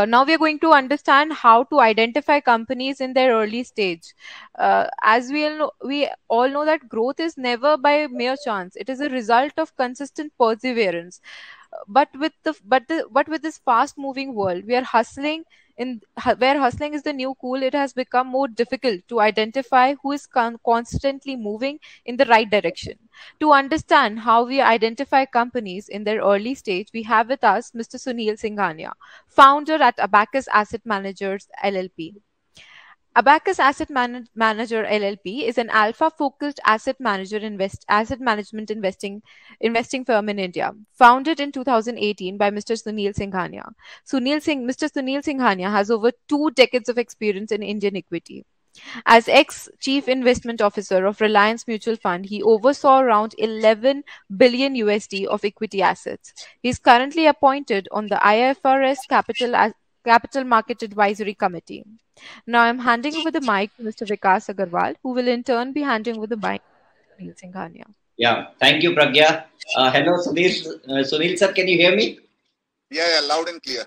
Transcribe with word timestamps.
Uh, 0.00 0.06
now 0.06 0.24
we 0.24 0.34
are 0.34 0.38
going 0.38 0.58
to 0.60 0.70
understand 0.72 1.32
how 1.32 1.64
to 1.64 1.80
identify 1.80 2.40
companies 2.40 3.00
in 3.00 3.12
their 3.12 3.32
early 3.34 3.62
stage. 3.64 4.14
Uh, 4.58 4.86
as 5.02 5.30
we 5.30 5.44
all, 5.46 5.56
know, 5.58 5.70
we 5.84 6.08
all 6.28 6.48
know 6.48 6.64
that 6.64 6.88
growth 6.88 7.20
is 7.20 7.36
never 7.36 7.76
by 7.76 8.06
mere 8.08 8.36
chance. 8.44 8.76
It 8.76 8.88
is 8.88 9.00
a 9.00 9.10
result 9.10 9.52
of 9.58 9.76
consistent 9.76 10.32
perseverance. 10.38 11.20
But 11.88 12.08
with 12.16 12.32
the 12.42 12.54
but 12.64 12.88
the 12.88 13.06
but 13.10 13.28
with 13.28 13.42
this 13.42 13.58
fast 13.58 13.98
moving 13.98 14.34
world, 14.34 14.64
we 14.66 14.74
are 14.76 14.82
hustling 14.84 15.44
in 15.76 16.00
where 16.38 16.58
hustling 16.58 16.94
is 16.94 17.02
the 17.02 17.12
new 17.12 17.34
cool 17.40 17.62
it 17.62 17.74
has 17.74 17.92
become 17.92 18.26
more 18.28 18.48
difficult 18.48 19.06
to 19.08 19.20
identify 19.20 19.94
who 20.02 20.12
is 20.12 20.26
con- 20.26 20.58
constantly 20.64 21.36
moving 21.36 21.78
in 22.04 22.16
the 22.16 22.24
right 22.26 22.48
direction. 22.50 22.98
To 23.40 23.52
understand 23.52 24.20
how 24.20 24.44
we 24.46 24.60
identify 24.60 25.24
companies 25.24 25.88
in 25.88 26.04
their 26.04 26.20
early 26.20 26.54
stage 26.54 26.88
we 26.92 27.02
have 27.04 27.28
with 27.28 27.44
us 27.44 27.72
mr 27.72 27.98
sunil 28.04 28.38
singhania 28.44 28.92
founder 29.28 29.78
at 29.90 29.96
Abakkus 29.98 30.48
asset 30.52 30.82
managers 30.84 31.48
llp 31.62 32.14
Abakkus 33.16 33.58
Asset 33.58 33.90
Man- 33.90 34.28
Manager 34.36 34.84
LLP 34.84 35.44
is 35.44 35.58
an 35.58 35.68
alpha-focused 35.70 36.60
asset 36.64 37.00
manager 37.00 37.38
invest 37.38 37.84
asset 37.88 38.20
management 38.20 38.70
investing 38.70 39.22
investing 39.60 40.04
firm 40.04 40.28
in 40.28 40.38
India, 40.38 40.72
founded 40.92 41.40
in 41.40 41.50
2018 41.50 42.36
by 42.36 42.50
Mr. 42.50 42.76
Sunil 42.80 43.12
Singhania. 43.12 43.72
Sunil 44.06 44.40
Singh, 44.40 44.66
Mr. 44.66 44.88
Sunil 44.88 45.24
Singhania 45.24 45.70
has 45.70 45.90
over 45.90 46.12
two 46.28 46.50
decades 46.52 46.88
of 46.88 46.98
experience 46.98 47.50
in 47.50 47.64
Indian 47.64 47.96
equity. 47.96 48.44
As 49.04 49.28
ex-chief 49.28 50.08
investment 50.08 50.60
officer 50.62 51.04
of 51.04 51.20
Reliance 51.20 51.66
Mutual 51.66 51.96
Fund, 51.96 52.26
he 52.26 52.40
oversaw 52.42 53.00
around 53.00 53.34
11 53.38 54.04
billion 54.36 54.74
USD 54.76 55.26
of 55.26 55.44
equity 55.44 55.82
assets. 55.82 56.32
He 56.62 56.68
is 56.68 56.78
currently 56.78 57.26
appointed 57.26 57.88
on 57.90 58.06
the 58.06 58.16
IFSCA 58.16 59.08
Capital 59.08 59.56
Capital 60.04 60.44
Market 60.44 60.82
Advisory 60.82 61.34
Committee. 61.34 61.84
Now 62.46 62.62
I'm 62.62 62.78
handing 62.78 63.16
over 63.16 63.30
the 63.30 63.40
mic 63.40 63.74
to 63.76 63.82
Mr. 63.82 64.06
Vikas 64.06 64.52
Agrawal, 64.54 64.96
who 65.02 65.10
will 65.10 65.28
in 65.28 65.42
turn 65.42 65.72
be 65.72 65.82
handing 65.82 66.16
over 66.16 66.26
the 66.26 66.36
mic 66.36 66.62
to 66.62 67.24
Sunil 67.24 67.34
Singhania. 67.42 67.86
Yeah, 68.16 68.48
thank 68.58 68.82
you, 68.82 68.92
Pragya. 68.92 69.44
Uh, 69.76 69.90
hello, 69.90 70.16
Sunil. 70.26 70.52
Uh, 70.88 71.02
Sunil 71.10 71.38
sir, 71.38 71.52
can 71.52 71.68
you 71.68 71.76
hear 71.76 71.94
me? 71.96 72.18
Yeah, 72.90 73.08
yeah, 73.14 73.26
loud 73.26 73.48
and 73.48 73.62
clear. 73.62 73.84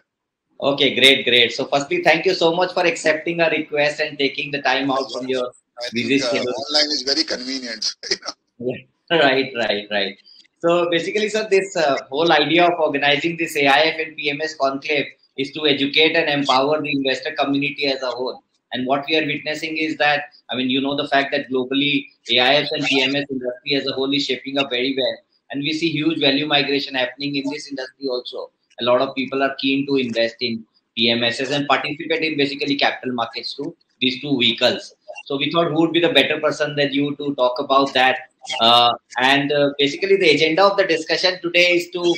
Okay, 0.62 0.96
great, 0.96 1.26
great. 1.26 1.52
So, 1.52 1.66
firstly, 1.66 2.04
thank 2.04 2.26
you 2.26 2.34
so 2.34 2.56
much 2.56 2.74
for 2.74 2.86
accepting 2.86 3.42
our 3.42 3.50
request 3.50 4.00
and 4.00 4.18
taking 4.18 4.52
the 4.52 4.62
time 4.62 4.90
out 4.92 5.12
from 5.12 5.28
your 5.28 5.52
busy 5.92 6.22
uh, 6.22 6.26
schedule. 6.26 6.54
Online 6.54 6.92
is 6.92 7.02
very 7.02 7.24
convenient. 7.24 7.96
yeah. 8.60 8.78
Right, 9.12 9.52
right, 9.56 9.86
right. 9.92 10.16
So, 10.60 10.90
basically, 10.90 11.30
sir, 11.30 11.46
this 11.50 11.76
uh, 11.76 11.98
whole 12.10 12.32
idea 12.32 12.66
of 12.66 12.80
organizing 12.80 13.36
this 13.38 13.56
AIF 13.56 14.00
and 14.00 14.18
PMS 14.18 14.58
conclave 14.58 15.06
is 15.38 15.52
to 15.52 15.66
educate 15.68 16.16
and 16.16 16.30
empower 16.30 16.82
the 16.82 16.92
investor 16.92 17.34
community 17.38 17.88
as 17.88 18.02
a 18.02 18.12
whole. 18.12 18.44
And 18.74 18.88
what 18.88 19.06
we 19.08 19.16
are 19.18 19.26
witnessing 19.26 19.78
is 19.78 19.98
that, 19.98 20.26
I 20.50 20.56
mean, 20.56 20.70
you 20.70 20.82
know, 20.82 20.96
the 20.96 21.08
fact 21.08 21.32
that 21.32 21.50
globally 21.50 22.08
AIFs 22.30 22.70
and 22.72 22.84
PMS 22.84 23.26
industry 23.30 23.76
as 23.76 23.88
a 23.88 23.92
whole 23.94 24.12
is 24.14 24.26
shaping 24.26 24.58
up 24.58 24.70
very 24.70 24.96
well. 24.98 25.18
And 25.52 25.62
we 25.62 25.74
see 25.74 25.90
huge 25.90 26.20
value 26.20 26.48
migration 26.48 26.96
happening 26.96 27.36
in 27.36 27.44
this 27.52 27.68
industry 27.68 28.08
also. 28.10 28.50
A 28.82 28.84
lot 28.84 29.02
of 29.02 29.14
people 29.14 29.44
are 29.44 29.56
keen 29.60 29.86
to 29.86 29.98
invest 29.98 30.38
in 30.42 30.66
PMSs 30.98 31.52
and 31.52 31.68
participate 31.68 32.24
in 32.24 32.38
basically 32.38 32.76
capital 32.76 33.14
markets 33.14 33.54
too, 33.54 33.76
these 34.02 34.20
two 34.22 34.38
vehicles. 34.40 34.96
So 35.26 35.38
we 35.38 35.52
thought 35.52 35.68
who 35.68 35.82
would 35.82 35.94
be 35.94 36.02
the 36.02 36.12
better 36.12 36.40
person 36.40 36.76
than 36.76 36.92
you 36.92 37.16
to 37.18 37.36
talk 37.36 37.60
about 37.60 37.94
that. 37.94 38.18
Uh, 38.60 38.94
and 39.20 39.52
uh, 39.52 39.70
basically 39.78 40.18
the 40.18 40.32
agenda 40.32 40.64
of 40.64 40.78
the 40.78 40.86
discussion 40.86 41.40
today 41.42 41.76
is 41.76 41.90
to 41.92 42.16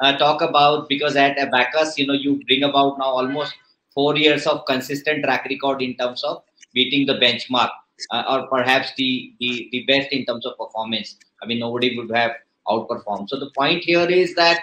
uh, 0.00 0.16
talk 0.16 0.42
about 0.42 0.88
because 0.88 1.16
at 1.16 1.36
Abakkus, 1.36 1.96
you 1.96 2.06
know, 2.06 2.14
you 2.14 2.40
bring 2.46 2.62
about 2.62 2.98
now 2.98 3.06
almost 3.06 3.54
four 3.94 4.16
years 4.16 4.46
of 4.46 4.64
consistent 4.66 5.24
track 5.24 5.46
record 5.48 5.82
in 5.82 5.96
terms 5.96 6.24
of 6.24 6.42
beating 6.72 7.06
the 7.06 7.14
benchmark 7.14 7.70
uh, 8.10 8.24
or 8.28 8.46
perhaps 8.48 8.92
the, 8.96 9.32
the, 9.40 9.68
the 9.72 9.84
best 9.86 10.08
in 10.12 10.24
terms 10.24 10.46
of 10.46 10.56
performance. 10.56 11.16
I 11.42 11.46
mean, 11.46 11.58
nobody 11.58 11.96
would 11.96 12.10
have 12.14 12.32
outperformed. 12.68 13.28
So 13.28 13.38
the 13.38 13.50
point 13.56 13.84
here 13.84 14.08
is 14.08 14.34
that 14.34 14.60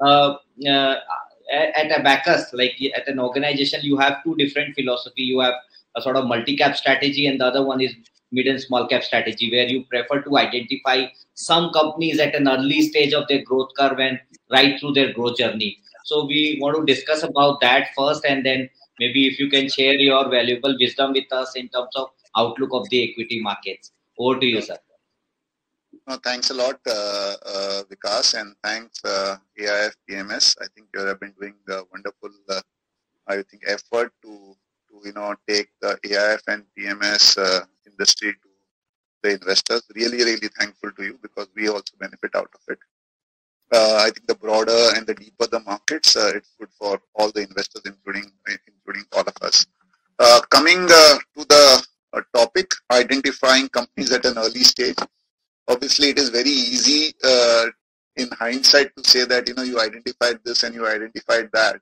uh, 0.00 0.36
uh, 0.68 0.96
at, 1.52 1.90
Abakkus, 1.90 2.52
like 2.52 2.76
at 2.96 3.06
an 3.08 3.18
organization, 3.18 3.80
you 3.82 3.96
have 3.98 4.22
two 4.24 4.34
different 4.36 4.74
philosophy. 4.74 5.22
You 5.22 5.40
have 5.40 5.54
a 5.94 6.02
sort 6.02 6.16
of 6.16 6.26
multi-cap 6.26 6.76
strategy 6.76 7.26
and 7.26 7.40
the 7.40 7.46
other 7.46 7.64
one 7.64 7.80
is 7.80 7.94
mid 8.32 8.46
and 8.46 8.60
small 8.60 8.88
cap 8.88 9.04
strategy 9.04 9.50
where 9.50 9.66
you 9.66 9.84
prefer 9.84 10.22
to 10.22 10.38
identify 10.38 11.04
some 11.34 11.72
companies 11.72 12.18
at 12.18 12.34
an 12.34 12.48
early 12.48 12.82
stage 12.82 13.12
of 13.12 13.28
their 13.28 13.42
growth 13.42 13.70
curve 13.78 13.98
and 13.98 14.18
right 14.50 14.78
through 14.80 14.92
their 14.92 15.12
growth 15.12 15.36
journey. 15.36 15.78
So 16.04 16.24
we 16.26 16.58
want 16.60 16.76
to 16.76 16.84
discuss 16.92 17.22
about 17.22 17.60
that 17.60 17.88
first, 17.96 18.24
and 18.24 18.44
then 18.44 18.68
maybe 18.98 19.26
if 19.26 19.38
you 19.38 19.48
can 19.48 19.68
share 19.68 19.94
your 19.94 20.28
valuable 20.28 20.76
wisdom 20.78 21.12
with 21.12 21.32
us 21.32 21.54
in 21.54 21.68
terms 21.68 21.94
of 21.96 22.08
outlook 22.36 22.70
of 22.72 22.88
the 22.90 23.10
equity 23.10 23.40
markets. 23.40 23.92
Over 24.18 24.40
to 24.40 24.46
you, 24.46 24.60
sir. 24.60 24.78
No, 26.08 26.16
thanks 26.16 26.50
a 26.50 26.54
lot, 26.54 26.80
uh, 26.88 27.36
uh, 27.46 27.82
Vikas, 27.88 28.38
and 28.38 28.56
thanks 28.64 29.04
uh, 29.04 29.36
AIF 29.58 29.94
PMS. 30.08 30.56
I 30.60 30.66
think 30.74 30.88
you 30.92 31.00
have 31.00 31.20
been 31.20 31.32
doing 31.40 31.54
a 31.68 31.82
wonderful, 31.92 32.30
uh, 32.48 32.60
I 33.28 33.42
think, 33.42 33.62
effort 33.66 34.12
to 34.22 34.56
to 34.92 35.00
you 35.04 35.12
know 35.12 35.34
take 35.48 35.68
the 35.80 35.98
AIF 36.04 36.42
and 36.48 36.64
PMS 36.76 37.38
uh, 37.38 37.64
industry 37.92 38.32
to 38.32 38.48
the 39.22 39.30
investors. 39.40 39.82
Really, 39.94 40.18
really 40.18 40.48
thankful 40.58 40.92
to 40.92 41.02
you 41.04 41.18
because 41.22 41.48
we 41.54 41.68
also 41.68 41.94
benefit 42.00 42.34
out 42.34 42.50
of 42.54 42.60
it 42.68 42.78
uh, 43.72 43.96
I 44.00 44.10
think 44.10 44.26
the 44.26 44.34
broader 44.34 44.90
and 44.96 45.06
the 45.06 45.14
deeper 45.14 45.46
the 45.46 45.60
markets, 45.60 46.16
uh, 46.16 46.32
it's 46.34 46.50
good 46.58 46.68
for 46.78 47.00
all 47.14 47.32
the 47.32 47.40
investors, 47.40 47.82
including 47.86 48.30
including 48.68 49.04
all 49.12 49.22
of 49.22 49.34
us. 49.42 49.66
Uh, 50.18 50.40
coming 50.50 50.84
uh, 50.84 51.18
to 51.36 51.44
the 51.48 51.86
uh, 52.12 52.20
topic, 52.34 52.70
identifying 52.90 53.68
companies 53.70 54.12
at 54.12 54.24
an 54.26 54.36
early 54.36 54.62
stage. 54.62 54.96
Obviously, 55.68 56.08
it 56.08 56.18
is 56.18 56.28
very 56.28 56.50
easy 56.50 57.14
uh, 57.24 57.66
in 58.16 58.28
hindsight 58.32 58.94
to 58.96 59.08
say 59.08 59.24
that 59.24 59.48
you 59.48 59.54
know 59.54 59.62
you 59.62 59.80
identified 59.80 60.38
this 60.44 60.62
and 60.64 60.74
you 60.74 60.86
identified 60.86 61.48
that. 61.52 61.80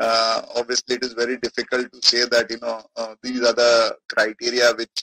Obviously, 0.00 0.96
it 0.96 1.04
is 1.04 1.12
very 1.14 1.36
difficult 1.38 1.90
to 1.92 2.00
say 2.02 2.24
that 2.26 2.50
you 2.50 2.58
know 2.60 2.82
these 3.22 3.40
are 3.40 3.54
the 3.54 3.96
criteria 4.08 4.72
which 4.76 5.00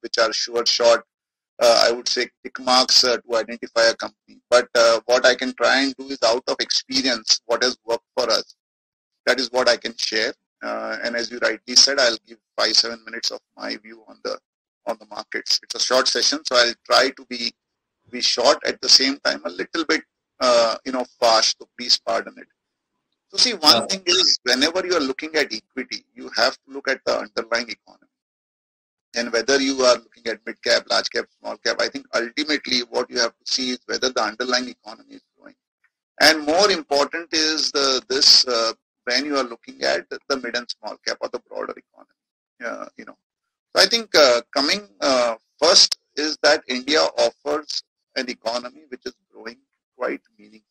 which 0.00 0.18
are 0.18 0.32
sure 0.32 0.64
shot 0.66 1.02
uh, 1.58 1.84
I 1.88 1.92
would 1.92 2.08
say 2.08 2.28
tick 2.42 2.58
marks 2.60 3.04
uh, 3.04 3.16
to 3.16 3.36
identify 3.36 3.84
a 3.84 3.94
company. 3.94 4.40
But 4.50 4.68
uh, 4.74 5.00
what 5.06 5.24
I 5.24 5.34
can 5.34 5.54
try 5.54 5.80
and 5.82 5.94
do 5.96 6.06
is 6.06 6.18
out 6.24 6.42
of 6.48 6.56
experience, 6.60 7.40
what 7.46 7.62
has 7.62 7.76
worked 7.86 8.04
for 8.16 8.30
us. 8.30 8.54
That 9.26 9.40
is 9.40 9.50
what 9.50 9.68
I 9.68 9.76
can 9.76 9.94
share. 9.96 10.32
Uh, 10.62 10.98
and 11.02 11.16
as 11.16 11.30
you 11.30 11.38
rightly 11.38 11.76
said, 11.76 11.98
I'll 11.98 12.18
give 12.26 12.38
five 12.56 12.74
seven 12.74 13.02
minutes 13.04 13.30
of 13.30 13.40
my 13.56 13.76
view 13.76 14.02
on 14.08 14.18
the 14.24 14.38
on 14.86 14.96
the 15.00 15.06
markets. 15.06 15.58
It's 15.62 15.74
a 15.74 15.80
short 15.80 16.08
session, 16.08 16.40
so 16.44 16.56
I'll 16.56 16.74
try 16.84 17.10
to 17.10 17.26
be 17.28 17.52
be 18.10 18.20
short 18.20 18.58
at 18.64 18.80
the 18.80 18.88
same 18.88 19.18
time, 19.24 19.42
a 19.44 19.50
little 19.50 19.84
bit 19.84 20.02
uh, 20.40 20.76
you 20.84 20.92
know 20.92 21.04
fast. 21.20 21.56
So 21.58 21.68
please 21.78 21.98
pardon 21.98 22.34
it. 22.38 22.46
So 23.28 23.38
see, 23.38 23.54
one 23.54 23.86
thing 23.88 24.02
is 24.06 24.38
whenever 24.44 24.86
you 24.86 24.94
are 24.94 25.00
looking 25.00 25.34
at 25.34 25.52
equity, 25.52 26.04
you 26.14 26.30
have 26.36 26.54
to 26.54 26.72
look 26.72 26.88
at 26.88 27.04
the 27.04 27.18
underlying 27.18 27.68
economy 27.68 28.06
and 29.16 29.32
whether 29.32 29.60
you 29.60 29.82
are 29.82 29.96
looking 29.96 30.26
at 30.26 30.40
mid 30.46 30.62
cap, 30.62 30.84
large 30.90 31.10
cap, 31.10 31.24
small 31.40 31.56
cap, 31.56 31.76
I 31.80 31.88
think 31.88 32.06
ultimately 32.14 32.80
what 32.90 33.10
you 33.10 33.18
have 33.18 33.32
to 33.32 33.52
see 33.52 33.70
is 33.70 33.78
whether 33.86 34.10
the 34.10 34.22
underlying 34.22 34.68
economy 34.68 35.14
is 35.14 35.22
growing. 35.36 35.54
And 36.20 36.44
more 36.46 36.70
important 36.70 37.28
is 37.32 37.72
the, 37.72 38.02
this 38.08 38.46
uh, 38.46 38.72
when 39.04 39.24
you 39.24 39.36
are 39.36 39.44
looking 39.44 39.82
at 39.82 40.08
the 40.10 40.36
mid 40.36 40.56
and 40.56 40.68
small 40.70 40.96
cap 41.06 41.16
or 41.20 41.28
the 41.32 41.40
broader 41.48 41.74
economy. 41.76 42.12
Uh, 42.64 42.86
you 42.96 43.04
know, 43.04 43.16
so 43.74 43.82
I 43.82 43.86
think 43.86 44.14
uh, 44.14 44.42
coming 44.54 44.86
uh, 45.00 45.36
first 45.60 45.98
is 46.16 46.36
that 46.42 46.62
India 46.68 47.00
offers 47.00 47.82
an 48.16 48.28
economy 48.30 48.82
which 48.88 49.02
is 49.04 49.14
growing 49.32 49.58
quite 49.96 50.20
meaningful. 50.38 50.65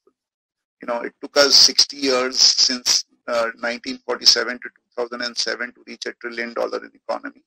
You 0.85 0.93
know, 0.93 1.01
it 1.01 1.13
took 1.19 1.35
us 1.37 1.55
60 1.55 1.97
years 1.97 2.39
since 2.39 3.05
1947 3.25 4.55
uh, 4.55 4.57
to 4.59 4.69
2007 4.97 5.73
to 5.73 5.83
reach 5.87 6.05
a 6.05 6.13
trillion 6.21 6.53
dollar 6.53 6.77
in 6.85 6.91
economy 6.93 7.41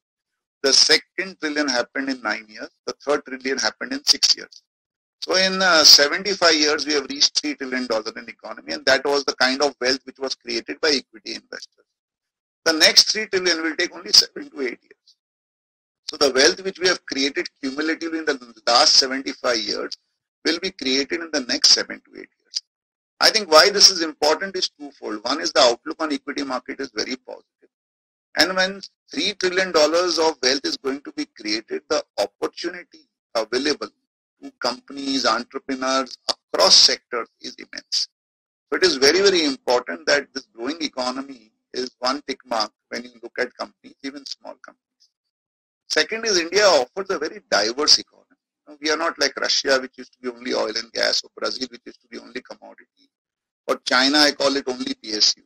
the 0.62 0.72
second 0.72 1.38
trillion 1.40 1.68
happened 1.68 2.08
in 2.10 2.20
nine 2.22 2.46
years. 2.48 2.68
The 2.86 2.94
third 3.04 3.24
trillion 3.24 3.58
happened 3.58 3.92
in 3.92 4.04
six 4.04 4.36
years. 4.36 4.62
So 5.22 5.36
in 5.36 5.60
uh, 5.60 5.84
75 5.84 6.54
years, 6.54 6.86
we 6.86 6.94
have 6.94 7.06
reached 7.08 7.42
$3 7.42 7.58
trillion 7.58 7.86
in 8.16 8.28
economy, 8.28 8.72
and 8.72 8.84
that 8.86 9.04
was 9.04 9.24
the 9.24 9.34
kind 9.34 9.62
of 9.62 9.74
wealth 9.80 10.00
which 10.04 10.18
was 10.18 10.34
created 10.34 10.80
by 10.80 10.88
equity 10.88 11.34
investors. 11.34 11.84
The 12.64 12.72
next 12.72 13.12
3 13.12 13.26
trillion 13.26 13.62
will 13.62 13.76
take 13.76 13.94
only 13.94 14.12
7 14.12 14.50
to 14.50 14.60
8 14.60 14.62
years. 14.62 15.16
So 16.10 16.16
the 16.16 16.32
wealth 16.32 16.62
which 16.64 16.78
we 16.78 16.88
have 16.88 17.04
created 17.06 17.48
cumulatively 17.60 18.20
in 18.20 18.24
the 18.24 18.62
last 18.66 18.94
75 18.94 19.56
years 19.58 19.92
will 20.44 20.58
be 20.60 20.70
created 20.70 21.20
in 21.20 21.30
the 21.32 21.44
next 21.48 21.70
7 21.70 22.00
to 22.00 22.10
8 22.12 22.16
years. 22.16 22.37
I 23.20 23.30
think 23.30 23.50
why 23.50 23.70
this 23.70 23.90
is 23.90 24.02
important 24.02 24.56
is 24.56 24.68
twofold. 24.68 25.24
One 25.24 25.40
is 25.40 25.52
the 25.52 25.60
outlook 25.60 26.00
on 26.00 26.12
equity 26.12 26.44
market 26.44 26.80
is 26.80 26.90
very 26.94 27.16
positive. 27.16 27.70
And 28.38 28.54
when 28.54 28.80
$3 29.12 29.38
trillion 29.38 29.68
of 29.70 30.38
wealth 30.42 30.64
is 30.64 30.76
going 30.76 31.00
to 31.02 31.12
be 31.12 31.26
created, 31.26 31.82
the 31.88 32.04
opportunity 32.18 33.08
available 33.34 33.88
to 34.42 34.52
companies, 34.60 35.26
entrepreneurs 35.26 36.16
across 36.28 36.76
sectors 36.76 37.28
is 37.40 37.56
immense. 37.56 38.08
So 38.70 38.76
it 38.76 38.84
is 38.84 38.96
very, 38.96 39.20
very 39.20 39.44
important 39.44 40.06
that 40.06 40.28
this 40.32 40.46
growing 40.54 40.80
economy 40.80 41.50
is 41.72 41.90
one 41.98 42.22
tick 42.28 42.38
mark 42.46 42.70
when 42.90 43.04
you 43.04 43.10
look 43.22 43.36
at 43.38 43.56
companies, 43.56 43.96
even 44.04 44.24
small 44.26 44.54
companies. 44.62 45.10
Second 45.88 46.24
is 46.26 46.38
India 46.38 46.64
offers 46.64 47.10
a 47.10 47.18
very 47.18 47.40
diverse 47.50 47.98
economy. 47.98 48.24
We 48.82 48.90
are 48.90 48.98
not 48.98 49.18
like 49.18 49.34
Russia, 49.40 49.78
which 49.80 49.96
used 49.96 50.12
to 50.12 50.18
be 50.20 50.28
only 50.28 50.52
oil 50.54 50.68
and 50.68 50.92
gas, 50.92 51.22
or 51.24 51.30
Brazil, 51.34 51.66
which 51.70 51.80
used 51.86 52.02
to 52.02 52.08
be 52.08 52.18
only 52.18 52.42
commodity, 52.42 52.97
or 53.68 53.76
China, 53.84 54.18
I 54.18 54.32
call 54.32 54.56
it 54.56 54.64
only 54.66 54.94
PSUs. 54.94 55.42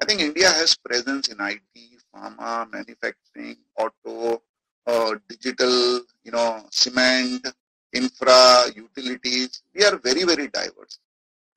I 0.00 0.04
think 0.06 0.20
India 0.20 0.48
has 0.48 0.74
presence 0.76 1.28
in 1.28 1.36
IT, 1.40 2.02
pharma, 2.14 2.70
manufacturing, 2.72 3.56
auto, 3.78 4.42
uh, 4.86 5.14
digital, 5.28 6.00
you 6.24 6.32
know, 6.32 6.66
cement, 6.70 7.46
infra, 7.92 8.64
utilities. 8.74 9.62
We 9.74 9.84
are 9.84 9.96
very, 9.98 10.24
very 10.24 10.48
diverse. 10.48 10.98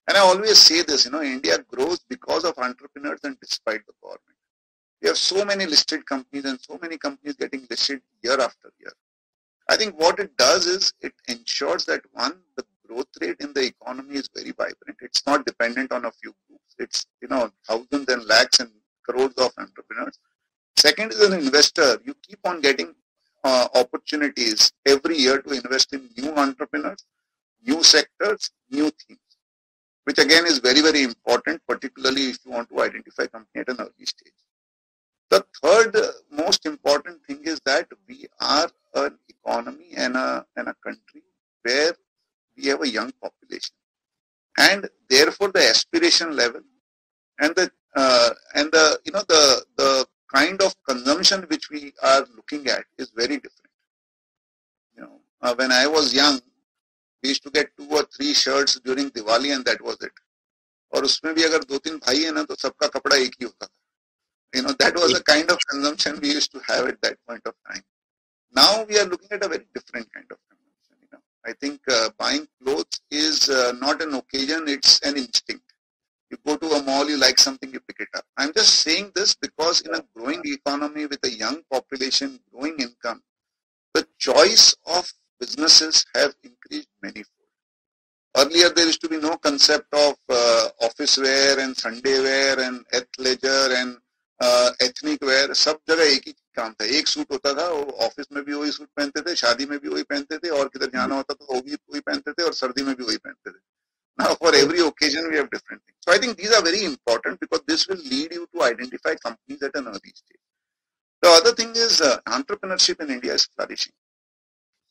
And 0.08 0.18
I 0.18 0.20
always 0.20 0.60
say 0.60 0.84
this, 0.84 1.06
you 1.06 1.12
know, 1.12 1.24
India 1.24 1.58
grows 1.68 2.00
because 2.08 2.44
of 2.44 2.58
entrepreneurs 2.60 3.22
and 3.24 3.40
despite 3.40 3.86
the 3.88 3.94
government. 4.02 4.22
We 5.02 5.08
have 5.08 5.18
so 5.18 5.44
many 5.44 5.66
listed 5.66 6.06
companies 6.06 6.46
and 6.46 6.60
so 6.62 6.78
many 6.80 6.98
companies 6.98 7.36
getting 7.36 7.66
listed 7.70 8.02
year 8.22 8.40
after 8.40 8.72
year. 8.80 8.94
I 9.70 9.78
think 9.78 10.00
what 10.00 10.20
it 10.20 10.38
does 10.38 10.68
is 10.68 10.94
it 11.02 11.14
ensures 11.28 11.86
that 11.86 12.02
one, 12.12 12.38
the 12.56 12.64
growth 12.88 13.08
rate 13.22 13.38
in 13.40 13.54
the 13.54 13.66
economy 13.74 14.16
is 14.16 14.30
very 14.34 14.52
vibrant. 14.52 14.98
It's 15.02 15.26
not 15.26 15.46
dependent 15.46 15.92
on 15.92 16.06
a 16.06 16.12
few 16.12 16.34
groups. 16.48 16.76
It's, 16.80 17.06
you 17.22 17.28
know, 17.28 17.52
thousands 17.68 18.08
and 18.10 18.26
lakhs 18.26 18.60
and 18.60 18.72
crores 19.08 19.34
of 19.36 19.52
entrepreneurs. 19.58 20.20
Second 20.78 21.12
is 21.14 21.22
an 21.22 21.34
investor. 21.34 22.00
You 22.04 22.16
keep 22.28 22.40
on 22.46 22.62
getting 22.62 22.94
uh, 23.44 23.68
opportunities 23.76 24.72
every 24.86 25.18
year 25.18 25.42
to 25.42 25.52
invest 25.52 25.94
in 25.94 26.10
new 26.18 26.34
entrepreneurs, 26.36 27.06
new 27.66 27.84
sectors, 27.84 28.52
new 28.70 28.92
themes, 29.08 29.20
which 30.06 30.20
again 30.20 30.46
is 30.46 30.60
very, 30.60 30.82
very 30.82 31.04
important, 31.04 31.62
particularly 31.68 32.30
if 32.30 32.40
you 32.46 32.52
want 32.52 32.70
to 32.70 32.82
identify 32.82 33.26
company 33.28 33.62
at 33.62 33.70
an 33.70 33.78
early 33.80 34.06
stage. 34.06 34.34
The 35.30 35.46
third 35.62 35.96
most 36.32 36.66
important 36.66 37.24
thing 37.26 37.42
is 37.44 37.60
that 37.66 37.88
we 38.08 38.28
are 38.40 38.70
an 38.94 39.18
economy 39.30 39.92
and 39.96 40.16
a, 40.16 40.46
and 40.56 40.68
a 40.68 40.76
country 40.84 41.24
where 41.64 41.94
we 42.56 42.66
have 42.68 42.82
a 42.82 42.90
young 42.90 43.12
population. 43.22 43.76
And 44.58 44.88
therefore 45.10 45.52
aspiration 46.16 46.36
level 46.36 46.62
and 47.40 47.56
the 47.56 47.72
uh, 47.96 48.30
and 48.56 48.72
the 48.72 49.00
you 49.06 49.12
know 49.12 49.24
the 49.28 49.66
the 49.78 50.06
kind 50.34 50.62
of 50.62 50.74
consumption 50.88 51.42
which 51.50 51.70
we 51.70 51.94
are 52.04 52.26
looking 52.36 52.68
at 52.68 52.84
is 52.98 53.12
very 53.16 53.38
different. 53.38 53.72
You 54.96 55.04
know, 55.04 55.20
uh, 55.42 55.56
when 55.56 55.72
I 55.72 55.88
was 55.88 56.14
young, 56.14 56.42
we 57.24 57.30
used 57.30 57.44
to 57.44 57.50
get 57.52 57.70
two 57.78 57.88
or 57.92 58.04
three 58.16 58.34
shirts 58.34 58.80
during 58.82 59.12
Diwali 59.12 59.56
and 59.56 59.64
that 59.66 59.82
was 59.82 59.98
to 89.06 89.10
be 89.10 89.18
no 89.18 89.38
concept 89.38 89.94
of 89.94 90.16
uh, 90.30 90.68
office 90.82 91.18
wear 91.18 91.60
and 91.60 91.78
Sunday 91.78 92.20
wear 92.20 92.60
and 92.60 92.84
athleisure 93.00 93.70
and 93.80 93.98
uh, 94.40 94.72
ethnic 94.82 95.22
wear. 95.22 95.54
सब 95.54 95.80
जगह 95.90 96.12
एक 96.16 96.24
ही 96.28 96.34
काम 96.56 96.74
था 96.74 96.86
एक 96.98 97.08
suit 97.08 97.32
होता 97.32 97.54
था 97.54 97.68
वो 97.70 97.84
office 98.06 98.26
में 98.34 98.44
भी 98.46 98.54
वही 98.54 98.72
सूट 98.72 98.90
पहनते 98.98 99.22
थे 99.30 99.36
शादी 99.36 99.66
में 99.66 99.78
भी 99.80 99.90
वही 99.90 100.04
पहनते 100.04 100.38
थे 100.38 100.50
और 100.60 100.68
किधर 100.74 100.90
जाना 100.98 101.16
होता 101.16 101.34
था 101.34 101.54
वो 101.54 101.62
भी 101.62 101.74
वही 101.74 102.00
पहनते 102.00 102.32
थे 102.32 102.44
और 102.44 102.54
सर्दी 102.64 102.84
में 102.84 102.96
भी 102.96 103.04
वही 103.04 103.18
पहनते 103.18 103.52
थे 103.52 103.60
now, 104.18 104.34
for 104.36 104.56
every 104.56 104.80
occasion, 104.80 105.28
we 105.30 105.36
have 105.36 105.50
different 105.52 105.82
things. 105.84 105.98
So 106.00 106.14
I 106.14 106.18
think 106.18 106.38
these 106.38 106.54
are 106.58 106.62
very 106.64 106.86
important 106.86 107.38
because 107.38 107.62
this 107.68 107.86
will 107.90 107.98
lead 107.98 108.32
you 108.32 108.48
to 108.56 108.64
identify 108.64 109.14
companies 109.16 109.62
at 109.62 109.76
an 109.76 109.88
early 109.88 110.14
stage. 110.16 110.46
The 111.22 111.30
other 111.30 111.52
thing 111.52 111.74
is 111.76 112.00
uh, 112.00 112.20
entrepreneurship 112.26 113.02
in 113.02 113.10
India 113.10 113.34
is 113.34 113.46
flourishing. 113.46 113.92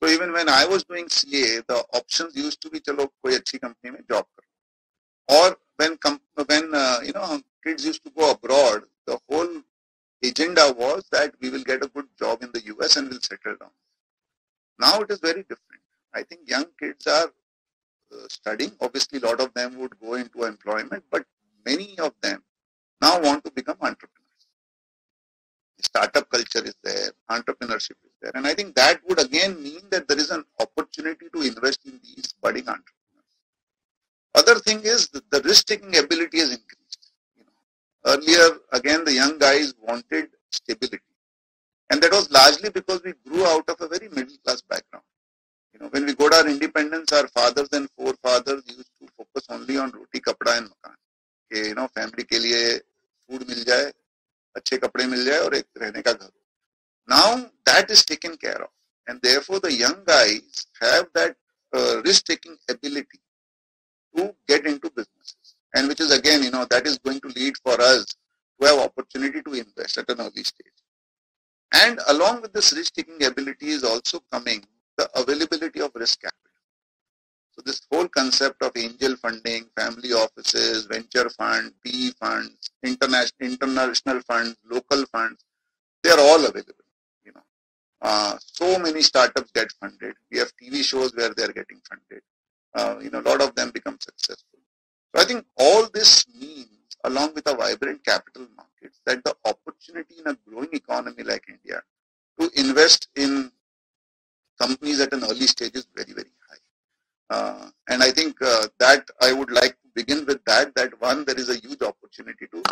So 0.03 0.09
even 0.09 0.33
when 0.33 0.49
I 0.49 0.67
was 0.67 0.85
doing 0.85 1.09
CA, 1.09 1.61
the 1.67 1.85
options 1.95 2.37
used 2.37 2.61
to 2.63 2.71
be, 2.71 2.81
chalo, 2.81 3.09
koi 3.23 3.33
achhi 3.39 3.61
company 3.61 3.93
mein 3.93 4.05
job 4.11 4.27
karo. 4.35 4.49
Or 5.29 5.57
when 5.77 5.99
when 6.47 6.75
uh, 6.75 7.01
you 7.03 7.13
know 7.13 7.41
kids 7.65 7.85
used 7.87 8.05
to 8.05 8.11
go 8.11 8.33
abroad, 8.33 8.83
the 9.07 9.19
whole 9.29 9.63
agenda 10.23 10.75
was 10.77 11.05
that 11.13 11.35
we 11.41 11.51
will 11.51 11.63
get 11.63 11.85
a 11.85 11.89
good 11.89 12.07
job 12.19 12.43
in 12.43 12.51
the 12.53 12.63
US 12.75 12.97
and 12.97 13.09
we'll 13.09 13.21
settle 13.21 13.57
down. 13.61 13.71
Now 14.79 15.01
it 15.01 15.11
is 15.11 15.21
very 15.21 15.43
different. 15.43 15.83
I 16.15 16.23
think 16.23 16.49
young 16.49 16.67
kids 16.79 17.07
are 17.07 17.31
uh, 18.13 18.27
studying. 18.29 18.73
Obviously, 18.81 19.19
a 19.21 19.27
lot 19.27 19.41
of 19.41 19.53
them 19.55 19.79
would 19.79 19.99
go 20.01 20.15
into 20.15 20.45
employment, 20.45 21.05
but 21.11 21.25
many 21.65 21.99
of 21.99 22.13
them 22.23 22.43
now 23.01 23.21
want 23.21 23.45
to 23.45 23.51
become 23.51 23.77
entrepreneurs 23.81 24.24
startup 25.89 26.29
culture 26.35 26.65
is 26.71 26.77
there, 26.83 27.11
entrepreneurship 27.31 27.99
is 28.09 28.15
there. 28.21 28.33
And 28.35 28.47
I 28.47 28.55
think 28.55 28.75
that 28.75 29.01
would 29.09 29.21
again 29.21 29.63
mean 29.63 29.83
that 29.91 30.09
there 30.09 30.19
is 30.19 30.31
an 30.31 30.45
opportunity 30.61 31.27
to 31.35 31.41
invest 31.43 31.81
in 31.87 32.01
these 32.03 32.35
budding 32.43 32.69
entrepreneurs. 32.69 33.33
Other 34.35 34.57
thing 34.67 34.81
is 34.95 35.09
the 35.09 35.41
risk-taking 35.45 35.97
ability 35.97 36.39
has 36.39 36.51
increased. 36.51 37.13
You 37.37 37.45
know, 37.45 38.13
earlier, 38.13 38.59
again, 38.73 39.05
the 39.05 39.15
young 39.15 39.39
guys 39.39 39.75
wanted 39.89 40.29
stability. 40.51 41.01
And 41.91 42.03
that 42.03 42.13
was 42.13 42.31
largely 42.31 42.71
because 42.71 43.03
we 43.05 43.13
grew 43.27 43.45
out 43.47 43.69
of 43.69 43.81
a 43.81 43.89
very 43.89 44.09
middle-class 44.09 44.63
background. 44.63 45.05
You 45.73 45.81
know, 45.81 45.89
when 45.89 46.07
we 46.07 46.15
got 46.15 46.35
our 46.35 46.49
independence, 46.49 47.13
our 47.13 47.29
fathers 47.29 47.69
and 47.73 47.89
forefathers 47.97 48.63
used 48.67 48.91
to 49.01 49.09
focus 49.17 49.47
only 49.51 49.77
on 49.77 49.91
roti, 49.91 50.21
kapda 50.21 50.59
and 50.59 50.69
makan. 50.71 50.97
Okay, 51.53 51.69
you 51.69 51.75
know, 51.75 51.89
family 51.89 52.25
ke 52.25 52.39
liye 52.45 52.81
food 53.29 53.47
mil 53.49 53.63
jaye, 53.71 53.93
अच्छे 54.56 54.78
कपड़े 54.78 55.06
मिल 55.06 55.26
जाए 55.26 55.40
और 55.40 55.56
एक 55.56 55.66
रहने 55.78 56.02
का 56.02 56.12
घर. 56.12 56.30
Now 57.08 57.52
that 57.66 57.90
is 57.90 58.04
taken 58.06 58.38
care 58.38 58.62
of, 58.62 58.70
and 59.08 59.22
therefore 59.22 59.60
the 59.60 59.74
young 59.74 60.04
guys 60.06 60.68
have 60.82 61.08
that 61.14 61.36
uh, 61.74 62.02
risk-taking 62.04 62.58
ability 62.70 63.20
to 64.16 64.36
get 64.48 64.66
into 64.66 64.90
businesses, 64.90 65.56
and 65.76 65.88
which 65.88 66.02
is 66.02 66.12
again, 66.12 66.44
you 66.44 66.52
know, 66.52 66.66
that 66.66 66.86
is 66.88 66.98
going 67.00 67.20
to 67.22 67.30
lead 67.30 67.56
for 67.64 67.80
us 67.82 68.06
to 68.62 68.68
have 68.68 68.80
opportunity 68.80 69.42
to 69.42 69.54
invest 69.54 69.98
at 69.98 70.10
an 70.10 70.22
early 70.22 70.44
stage. 70.44 70.80
And 71.74 72.00
along 72.08 72.42
with 72.42 72.54
this 72.54 72.74
risk-taking 72.74 73.24
ability 73.24 73.70
is 73.70 73.84
also 73.84 74.22
coming 74.32 74.66
the 74.98 75.10
availability 75.16 75.82
of 75.82 75.92
risk 75.96 76.22
capital. 76.22 76.43
So 77.55 77.63
this 77.65 77.83
whole 77.91 78.09
concept 78.09 78.63
of 78.63 78.73
angel 78.77 79.17
funding, 79.17 79.67
family 79.77 80.13
offices, 80.13 80.87
venture 80.87 81.29
fund, 81.31 81.73
PE 81.85 82.11
funds, 82.21 82.71
international 82.83 83.31
international 83.41 84.21
funds, 84.23 84.57
local 84.69 85.07
funds, 85.07 85.45
they 86.03 86.11
are 86.11 86.19
all 86.19 86.45
available. 86.45 86.85
You 87.25 87.33
know, 87.33 87.45
uh, 88.03 88.37
so 88.41 88.79
many 88.81 89.03
startups 89.03 89.53
get 89.53 89.71
funded. 89.81 90.17
We 90.33 90.39
have 90.39 90.53
TV 90.61 90.83
shows 90.83 91.15
where 91.15 91.33
they 91.33 91.45
are 91.45 91.53
getting 91.53 91.81
funded. 91.89 92.23
Uh, 92.75 92.99
you 93.01 93.11
know, 93.11 93.21
a 93.21 93.29
lot 93.31 93.41
of 93.41 93.55
them 93.55 93.71
become 93.71 93.99
successful. 94.01 94.59
So 95.15 95.23
I 95.23 95.25
think 95.25 95.47
all 95.57 95.89
this 95.95 96.27
means, 96.29 96.97
along 97.05 97.35
with 97.35 97.49
a 97.49 97.55
vibrant 97.55 98.05
capital 98.05 98.49
markets, 98.57 99.01
that 99.07 99.23
the 99.25 99.37
opportunity 99.45 100.17
in 100.19 100.27
a 100.27 100.37
growing 100.49 100.71
economy 100.73 101.23
like 101.23 101.45
India 101.49 101.83
to 102.41 102.51
invest 102.59 103.09
in 103.15 103.53
companies 104.61 105.01
at 105.01 105.13
an 105.13 105.23
early 105.23 105.47
stage 105.47 105.77
is 105.77 105.87
very, 105.95 106.13
very 106.13 106.33
high. 106.41 106.44
Uh, 107.31 107.71
and 107.89 108.03
I 108.03 108.11
think 108.11 108.37
uh, 108.43 108.67
that 108.79 109.07
I 109.21 109.33
would 109.33 109.51
like 109.51 109.73
to 109.73 109.89
begin 109.95 110.27
with 110.27 110.45
that, 110.45 110.75
that 110.77 111.01
one, 111.01 111.25
there 111.25 111.39
is 111.39 111.49
a 111.49 111.57
huge 111.57 111.83
opportunity 111.83 112.47
to, 112.53 112.63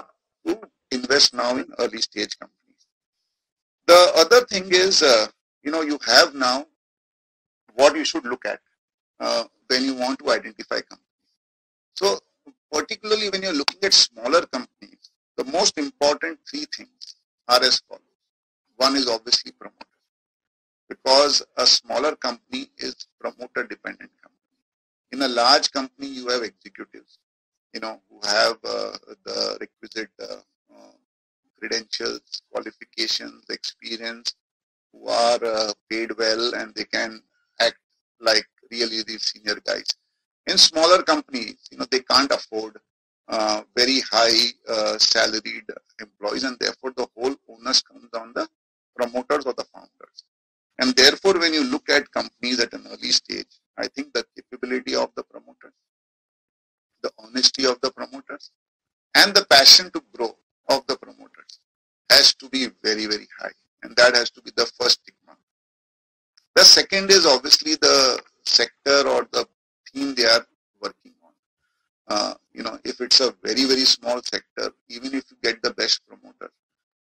to 0.47 0.61
invest 0.91 1.35
now 1.35 1.57
in 1.57 1.67
early 1.79 2.01
stage 2.01 2.39
companies. 2.39 2.87
The 3.87 4.13
other 4.17 4.45
thing 4.47 4.69
is, 4.71 5.03
uh, 5.03 5.27
you 5.63 5.73
know, 5.73 5.83
you 5.83 5.99
have 6.07 6.35
now 6.35 6.67
what 7.75 7.97
you 7.97 8.05
should 8.05 8.25
look 8.25 8.45
at 8.45 8.61
uh, 9.21 9.45
when 9.69 9.85
you 9.85 9.95
want 9.95 10.19
to 10.21 10.31
identify 10.31 10.81
companies. 10.81 11.07
So 11.95 12.19
particularly 12.71 13.31
when 13.31 13.43
you're 13.43 13.55
looking 13.55 13.81
at 13.83 13.95
smaller 13.95 14.43
companies, 14.47 15.11
the 15.37 15.45
most 15.45 15.79
important 15.79 16.39
three 16.49 16.67
things 16.77 17.17
are 17.49 17.63
as 17.63 17.81
follows. 17.89 18.03
One 18.77 18.97
is 18.97 19.09
obviously 19.09 19.53
promoter 19.53 19.87
because 20.89 21.43
a 21.57 21.67
smaller 21.67 22.17
company 22.17 22.71
is 22.79 22.95
promoter 23.19 23.65
dependent. 23.65 24.11
In 25.13 25.23
a 25.23 25.29
large 25.29 25.71
company, 25.71 26.09
you 26.09 26.29
have 26.29 26.43
executives, 26.43 27.19
you 27.75 27.81
know, 27.81 28.01
who 28.09 28.21
have 28.27 28.57
uh, 28.65 28.97
the 29.25 29.59
requisite 29.61 30.11
uh, 30.21 30.41
uh, 30.75 30.93
credentials, 31.59 32.43
qualifications, 32.51 33.45
experience, 33.51 34.35
who 34.93 35.09
are 35.09 35.45
uh, 35.45 35.73
paid 35.91 36.11
well 36.17 36.55
and 36.55 36.75
they 36.75 36.85
can 36.85 37.23
act 37.61 37.79
like 38.21 38.47
really 38.71 39.03
these 39.03 39.23
senior 39.23 39.59
guys. 39.67 39.87
In 40.47 40.59
smaller 40.59 41.03
companies, 41.03 41.69
you 41.71 41.79
know, 41.79 41.87
they 41.91 42.01
can't 42.01 42.33
afford 42.33 42.79
uh, 43.29 43.63
very 43.77 44.01
high 44.01 44.39
uh, 44.69 44.99
salaried 44.99 45.65
employees, 46.01 46.45
and 46.45 46.59
therefore 46.59 46.93
the 46.97 47.07
whole 47.17 47.35
onus 47.49 47.83
comes 47.83 48.09
on 48.15 48.33
the 48.35 48.49
promoters 48.97 49.45
or 49.45 49.55
the 49.55 49.65
founders. 49.73 50.25
And 50.79 50.95
therefore, 50.97 51.39
when 51.39 51.55
you 51.55 51.65
look 51.65 51.89
at 51.89 52.11
companies 52.11 52.61
at 52.61 52.73
an 52.73 52.87
early 52.89 53.13
stage, 53.13 53.61
I 53.79 53.89
think 53.89 54.13
the 54.13 54.25
capability 54.37 54.95
of 54.95 55.11
the 55.17 55.23
promoters, 55.23 55.73
the 57.03 57.11
honesty 57.19 57.65
of 57.65 57.81
the 57.81 57.91
promoters, 57.91 58.51
and 59.15 59.35
the 59.35 59.45
passion 59.47 59.91
to 59.93 60.03
grow 60.15 60.37
of 60.69 60.87
the 60.87 60.97
promoters 60.97 61.61
has 62.11 62.35
to 62.35 62.49
be 62.49 62.69
very, 62.83 63.07
very 63.07 63.29
high. 63.41 63.53
And 63.83 63.97
that 63.97 64.15
has 64.15 64.31
to 64.33 64.43
be 64.43 64.53
the 64.57 64.67
first 64.79 65.01
stigma. 65.03 65.37
The 66.55 66.65
second 66.65 67.11
is 67.11 67.27
obviously 67.27 67.75
the 67.77 68.23
sector 68.45 69.09
or 69.09 69.27
the 69.33 69.47
theme 69.93 70.15
they 70.15 70.27
are 70.27 70.47
working 70.81 71.15
on. 71.25 71.33
Uh, 72.09 72.35
you 72.53 72.63
know, 72.63 72.79
if 72.85 73.01
it's 73.01 73.21
a 73.21 73.35
very, 73.43 73.65
very 73.65 73.85
small 73.85 74.21
sector, 74.23 74.71
even 74.89 75.15
if 75.15 75.25
you 75.31 75.37
get 75.43 75.63
the 75.63 75.73
best 75.73 76.07
promoter, 76.07 76.51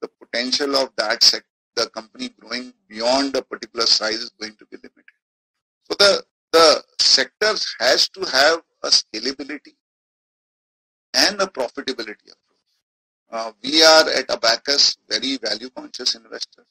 the 0.01 0.09
potential 0.09 0.77
of 0.77 0.91
that 0.97 1.23
sector, 1.23 1.47
the 1.77 1.89
company 1.91 2.31
growing 2.41 2.73
beyond 2.89 3.37
a 3.37 3.43
particular 3.43 3.87
size 3.87 4.17
is 4.17 4.31
going 4.31 4.55
to 4.57 4.67
be 4.67 4.77
limited. 4.77 5.05
So 5.91 5.97
the, 5.99 6.25
sectors 7.19 7.63
has 7.81 8.09
to 8.09 8.21
have 8.39 8.59
a 8.83 8.89
scalability 8.89 9.75
and 11.15 11.41
a 11.41 11.47
profitability 11.47 12.29
approach. 12.35 12.71
Uh, 13.31 13.53
we 13.63 13.83
are 13.83 14.09
at 14.19 14.27
Abakkus 14.29 14.97
very 15.09 15.39
value 15.39 15.71
conscious 15.71 16.15
investors. 16.15 16.67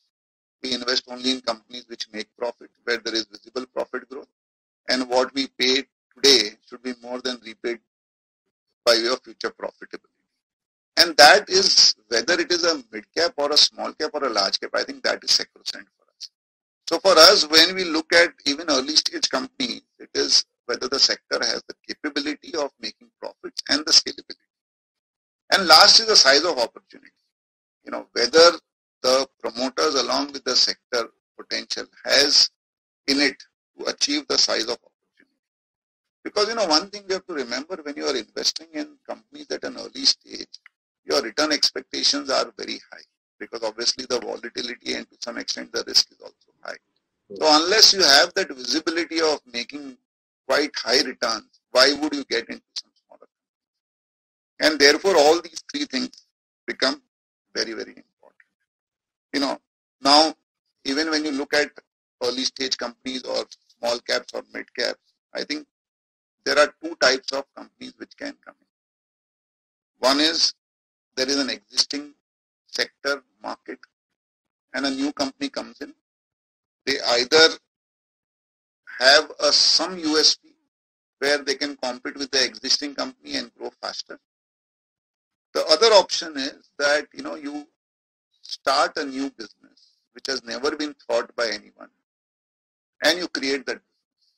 We 0.61 0.73
invest 0.73 1.03
only 1.07 1.31
in 1.31 1.41
companies 1.41 1.85
which 1.89 2.07
make 2.13 2.27
profit, 2.37 2.69
where 2.83 2.97
there 2.97 3.15
is 3.15 3.25
visible 3.25 3.65
profit 3.75 4.09
growth. 4.09 4.27
And 4.89 5.09
what 5.09 5.33
we 5.33 5.47
pay 5.59 5.83
today 6.15 6.51
should 6.67 6.83
be 6.83 6.93
more 7.01 7.19
than 7.21 7.39
repaid 7.45 7.79
by 8.85 8.93
way 8.93 9.07
of 9.07 9.21
future 9.23 9.53
profitability. 9.61 10.23
And 10.97 11.17
that 11.17 11.49
is 11.49 11.95
whether 12.07 12.39
it 12.39 12.51
is 12.51 12.63
a 12.63 12.83
mid 12.91 13.05
cap 13.15 13.33
or 13.37 13.51
a 13.51 13.57
small 13.57 13.91
cap 13.93 14.11
or 14.13 14.25
a 14.25 14.29
large 14.29 14.59
cap, 14.59 14.71
I 14.73 14.83
think 14.83 15.03
that 15.03 15.23
is 15.23 15.31
sacrosanct. 15.31 15.89
So 16.89 16.99
for 16.99 17.13
us, 17.17 17.47
when 17.47 17.75
we 17.75 17.85
look 17.85 18.11
at 18.13 18.33
even 18.45 18.69
early 18.69 18.95
stage 18.95 19.29
companies, 19.29 19.83
it 19.99 20.09
is 20.13 20.45
whether 20.65 20.87
the 20.87 20.99
sector 20.99 21.39
has 21.39 21.63
the 21.67 21.75
capability 21.87 22.55
of 22.55 22.71
making 22.79 23.09
profits 23.19 23.61
and 23.69 23.85
the 23.85 23.91
scalability. 23.91 24.35
And 25.53 25.67
last 25.67 25.99
is 25.99 26.07
the 26.07 26.15
size 26.15 26.43
of 26.43 26.57
opportunity. 26.57 27.11
You 27.85 27.91
know, 27.91 28.07
whether 28.13 28.51
the 29.01 29.27
promoters 29.41 29.95
along 29.95 30.33
with 30.33 30.43
the 30.43 30.55
sector 30.55 31.09
potential 31.37 31.85
has 32.05 32.49
in 33.07 33.19
it 33.19 33.37
to 33.77 33.85
achieve 33.85 34.27
the 34.27 34.37
size 34.37 34.63
of 34.63 34.77
opportunity. 34.77 35.37
Because, 36.23 36.47
you 36.47 36.55
know, 36.55 36.65
one 36.65 36.89
thing 36.89 37.03
you 37.07 37.15
have 37.15 37.25
to 37.27 37.33
remember 37.33 37.77
when 37.83 37.95
you 37.95 38.05
are 38.05 38.15
investing 38.15 38.67
in 38.73 38.97
companies 39.07 39.47
at 39.51 39.63
an 39.63 39.77
early 39.77 40.05
stage, 40.05 40.59
your 41.05 41.21
return 41.21 41.51
expectations 41.51 42.29
are 42.29 42.53
very 42.57 42.79
high 42.91 43.03
because 43.43 43.63
obviously 43.63 44.05
the 44.09 44.19
volatility 44.19 44.93
and 44.95 45.09
to 45.09 45.17
some 45.19 45.37
extent 45.37 45.71
the 45.71 45.83
risk 45.87 46.11
is 46.11 46.19
also 46.21 46.49
high. 46.61 46.81
Hmm. 47.29 47.35
So 47.39 47.63
unless 47.63 47.93
you 47.93 48.03
have 48.03 48.33
that 48.35 48.49
visibility 48.55 49.21
of 49.21 49.39
making 49.51 49.97
quite 50.47 50.71
high 50.75 51.01
returns, 51.01 51.61
why 51.71 51.93
would 51.99 52.13
you 52.13 52.25
get 52.25 52.47
into 52.49 52.71
some 52.81 52.91
smaller 53.05 53.27
companies? 53.35 54.65
And 54.65 54.79
therefore 54.79 55.15
all 55.17 55.41
these 55.41 55.63
three 55.71 55.85
things 55.85 56.25
become 56.67 57.01
very, 57.55 57.73
very 57.73 57.95
important. 58.03 58.49
You 59.33 59.41
know, 59.41 59.57
now 60.01 60.33
even 60.85 61.09
when 61.09 61.25
you 61.25 61.31
look 61.31 61.53
at 61.53 61.71
early 62.23 62.43
stage 62.43 62.77
companies 62.77 63.23
or 63.23 63.45
small 63.77 63.99
caps 63.99 64.33
or 64.33 64.43
mid 64.53 64.73
caps, 64.75 64.99
I 65.33 65.43
think 65.43 65.65
there 66.45 66.59
are 66.59 66.73
two 66.83 66.95
types 66.95 67.31
of 67.31 67.45
companies 67.55 67.93
which 67.97 68.15
can 68.17 68.35
come 68.45 68.55
in. 68.59 68.67
One 70.09 70.19
is 70.19 70.53
there 71.15 71.27
is 71.27 71.37
an 71.37 71.49
existing 71.49 72.13
sector 72.75 73.23
market 73.41 73.79
and 74.73 74.85
a 74.85 74.89
new 74.91 75.11
company 75.13 75.49
comes 75.49 75.79
in. 75.81 75.93
They 76.85 76.97
either 77.17 77.49
have 78.99 79.31
a 79.39 79.51
some 79.51 79.97
USP 79.97 80.37
where 81.19 81.39
they 81.43 81.55
can 81.55 81.75
compete 81.77 82.17
with 82.17 82.31
the 82.31 82.43
existing 82.43 82.95
company 82.95 83.35
and 83.35 83.53
grow 83.55 83.71
faster. 83.81 84.19
The 85.53 85.65
other 85.67 85.87
option 85.87 86.35
is 86.37 86.69
that 86.79 87.07
you 87.13 87.23
know 87.23 87.35
you 87.35 87.67
start 88.41 88.97
a 88.97 89.05
new 89.05 89.29
business 89.31 89.97
which 90.13 90.27
has 90.27 90.43
never 90.43 90.75
been 90.75 90.95
thought 91.07 91.35
by 91.35 91.47
anyone 91.47 91.89
and 93.03 93.17
you 93.19 93.27
create 93.27 93.65
that 93.65 93.79
business. 93.81 94.33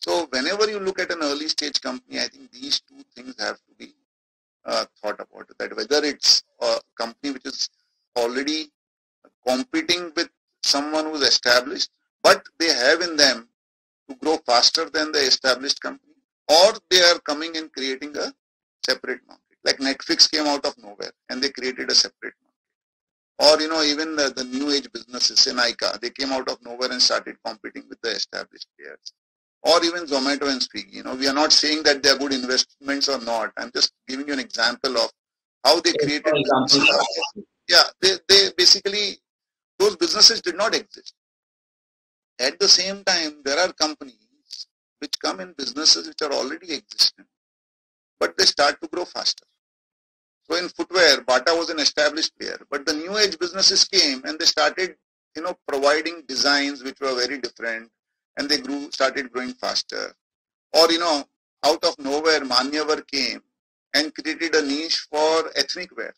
So 0.00 0.26
whenever 0.30 0.68
you 0.70 0.78
look 0.78 1.00
at 1.00 1.10
an 1.10 1.22
early 1.22 1.48
stage 1.48 1.80
company, 1.80 2.20
I 2.20 2.28
think 2.28 2.52
these 2.52 2.80
two 2.80 3.02
things 3.14 3.34
have 3.40 3.56
to 3.56 3.74
be 3.78 3.94
uh, 4.64 4.84
thought 5.00 5.20
about 5.20 5.50
that 5.58 5.76
whether 5.76 6.04
it's 6.04 6.42
company 6.96 7.32
which 7.32 7.46
is 7.46 7.68
already 8.16 8.70
competing 9.46 10.12
with 10.16 10.28
someone 10.62 11.06
who's 11.06 11.22
established, 11.22 11.90
but 12.22 12.42
they 12.58 12.72
have 12.72 13.00
in 13.00 13.16
them 13.16 13.48
to 14.08 14.16
grow 14.16 14.36
faster 14.46 14.88
than 14.90 15.12
the 15.12 15.18
established 15.18 15.80
company, 15.80 16.14
or 16.48 16.72
they 16.90 17.00
are 17.00 17.18
coming 17.20 17.56
and 17.56 17.72
creating 17.72 18.16
a 18.16 18.32
separate 18.84 19.20
market. 19.26 19.42
Like 19.64 19.78
Netflix 19.78 20.30
came 20.30 20.46
out 20.46 20.64
of 20.64 20.74
nowhere 20.78 21.12
and 21.28 21.42
they 21.42 21.50
created 21.50 21.90
a 21.90 21.94
separate 21.94 22.34
market. 22.42 22.46
Or, 23.38 23.60
you 23.60 23.68
know, 23.68 23.82
even 23.82 24.16
the, 24.16 24.32
the 24.34 24.44
new 24.44 24.70
age 24.70 24.90
businesses, 24.92 25.46
in 25.46 25.56
Senaika, 25.56 26.00
they 26.00 26.10
came 26.10 26.32
out 26.32 26.48
of 26.48 26.62
nowhere 26.64 26.90
and 26.90 27.02
started 27.02 27.36
competing 27.44 27.84
with 27.88 28.00
the 28.00 28.10
established 28.10 28.68
players 28.78 29.12
or 29.62 29.84
even 29.84 30.06
Zomato 30.06 30.50
and 30.50 30.60
Swiggy. 30.60 30.94
You 30.94 31.02
know, 31.02 31.14
we 31.14 31.26
are 31.26 31.34
not 31.34 31.52
saying 31.52 31.82
that 31.82 32.02
they 32.02 32.10
are 32.10 32.18
good 32.18 32.32
investments 32.32 33.08
or 33.08 33.20
not. 33.20 33.52
I'm 33.56 33.70
just 33.72 33.92
giving 34.06 34.28
you 34.28 34.32
an 34.32 34.38
example 34.38 34.96
of 34.96 35.10
how 35.64 35.80
they 35.80 35.92
created. 35.94 36.34
Yeah, 37.68 37.82
they, 38.00 38.12
they 38.28 38.50
basically, 38.56 39.18
those 39.78 39.96
businesses 39.96 40.40
did 40.40 40.56
not 40.56 40.74
exist. 40.74 41.14
At 42.38 42.58
the 42.60 42.68
same 42.68 43.02
time, 43.04 43.42
there 43.44 43.58
are 43.58 43.72
companies 43.72 44.14
which 45.00 45.14
come 45.20 45.40
in 45.40 45.54
businesses 45.56 46.06
which 46.06 46.22
are 46.22 46.32
already 46.32 46.74
existing, 46.74 47.26
but 48.20 48.36
they 48.38 48.44
start 48.44 48.80
to 48.82 48.88
grow 48.88 49.04
faster. 49.04 49.44
So 50.48 50.56
in 50.56 50.68
footwear, 50.68 51.22
Bata 51.22 51.54
was 51.54 51.70
an 51.70 51.80
established 51.80 52.38
player, 52.38 52.58
but 52.70 52.86
the 52.86 52.94
new 52.94 53.16
age 53.18 53.38
businesses 53.38 53.84
came 53.84 54.22
and 54.24 54.38
they 54.38 54.44
started, 54.44 54.96
you 55.34 55.42
know, 55.42 55.56
providing 55.66 56.22
designs 56.28 56.84
which 56.84 57.00
were 57.00 57.14
very 57.14 57.38
different 57.40 57.90
and 58.36 58.48
they 58.48 58.58
grew, 58.58 58.90
started 58.92 59.32
growing 59.32 59.54
faster. 59.54 60.14
Or, 60.72 60.90
you 60.92 61.00
know, 61.00 61.24
out 61.64 61.82
of 61.84 61.98
nowhere, 61.98 62.40
Manyavar 62.40 63.06
came 63.08 63.42
and 63.96 64.14
created 64.14 64.54
a 64.54 64.62
niche 64.62 64.98
for 65.10 65.50
ethnic 65.56 65.96
wear. 65.96 66.14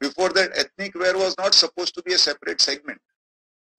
Before 0.00 0.30
that, 0.30 0.50
ethnic 0.56 0.94
wear 0.94 1.16
was 1.16 1.36
not 1.38 1.54
supposed 1.54 1.94
to 1.94 2.02
be 2.02 2.14
a 2.14 2.18
separate 2.18 2.60
segment. 2.60 3.00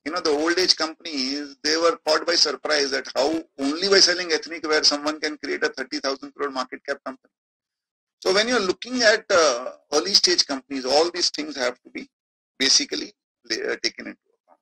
You 0.05 0.11
know, 0.11 0.19
the 0.19 0.31
old 0.31 0.59
age 0.59 0.75
companies, 0.75 1.55
they 1.63 1.77
were 1.77 1.97
caught 2.05 2.27
by 2.27 2.35
surprise 2.35 2.91
that 2.91 3.07
how 3.15 3.41
only 3.59 3.87
by 3.87 3.99
selling 3.99 4.31
ethnic 4.33 4.67
wear 4.67 4.83
someone 4.83 5.19
can 5.19 5.37
create 5.37 5.63
a 5.63 5.69
30,000 5.69 6.33
crore 6.33 6.51
market 6.51 6.81
cap 6.85 6.97
company. 7.05 7.31
So 8.21 8.33
when 8.33 8.47
you're 8.47 8.67
looking 8.71 9.01
at 9.01 9.25
uh, 9.29 9.71
early 9.93 10.13
stage 10.13 10.45
companies, 10.45 10.85
all 10.85 11.09
these 11.11 11.29
things 11.29 11.55
have 11.57 11.75
to 11.83 11.89
be 11.89 12.09
basically 12.59 13.13
uh, 13.51 13.75
taken 13.83 14.07
into 14.11 14.27
account. 14.37 14.61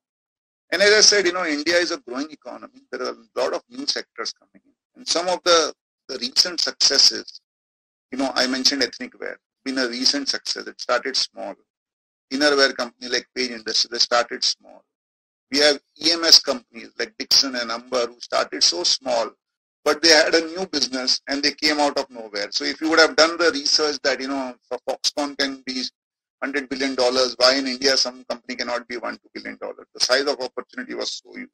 and 0.72 0.82
as 0.82 0.92
I 0.92 1.00
said, 1.00 1.26
you 1.26 1.32
know, 1.32 1.44
India 1.44 1.76
is 1.76 1.90
a 1.90 1.98
growing 1.98 2.30
economy. 2.30 2.80
There 2.90 3.02
are 3.02 3.14
a 3.14 3.40
lot 3.40 3.52
of 3.52 3.62
new 3.68 3.86
sectors 3.86 4.32
coming 4.32 4.62
in. 4.64 4.74
And 4.96 5.08
some 5.08 5.28
of 5.28 5.40
the, 5.44 5.72
the 6.08 6.18
recent 6.18 6.60
successes, 6.60 7.40
you 8.12 8.18
know, 8.18 8.30
I 8.34 8.46
mentioned 8.46 8.82
ethnic 8.82 9.18
wear, 9.18 9.38
been 9.64 9.78
a 9.78 9.88
recent 9.88 10.28
success. 10.28 10.66
It 10.66 10.80
started 10.80 11.16
small. 11.16 11.54
Innerwear 12.32 12.76
company 12.76 13.08
like 13.08 13.26
Page 13.34 13.50
Industries, 13.50 13.90
they 13.90 13.98
started 13.98 14.44
small. 14.44 14.84
We 15.50 15.58
have 15.58 15.80
EMS 16.02 16.40
companies 16.40 16.90
like 16.98 17.14
Dixon 17.18 17.56
and 17.56 17.70
Amber 17.70 18.06
who 18.06 18.20
started 18.20 18.62
so 18.62 18.84
small, 18.84 19.30
but 19.84 20.02
they 20.02 20.10
had 20.10 20.34
a 20.34 20.46
new 20.46 20.66
business 20.66 21.20
and 21.28 21.42
they 21.42 21.52
came 21.52 21.80
out 21.80 21.98
of 21.98 22.08
nowhere. 22.10 22.48
So 22.50 22.64
if 22.64 22.80
you 22.80 22.90
would 22.90 22.98
have 22.98 23.16
done 23.16 23.36
the 23.38 23.50
research 23.52 23.98
that, 24.04 24.20
you 24.20 24.28
know, 24.28 24.54
Foxconn 24.88 25.36
can 25.38 25.62
be 25.66 25.82
hundred 26.42 26.68
billion 26.68 26.94
dollars. 26.94 27.34
Why 27.38 27.54
in 27.54 27.66
India 27.66 27.96
some 27.96 28.24
company 28.24 28.56
cannot 28.56 28.88
be 28.88 28.96
one 28.96 29.14
two 29.14 29.28
billion 29.34 29.58
dollars? 29.58 29.86
The 29.94 30.00
size 30.00 30.22
of 30.22 30.40
opportunity 30.40 30.94
was 30.94 31.20
so 31.22 31.34
huge. 31.34 31.48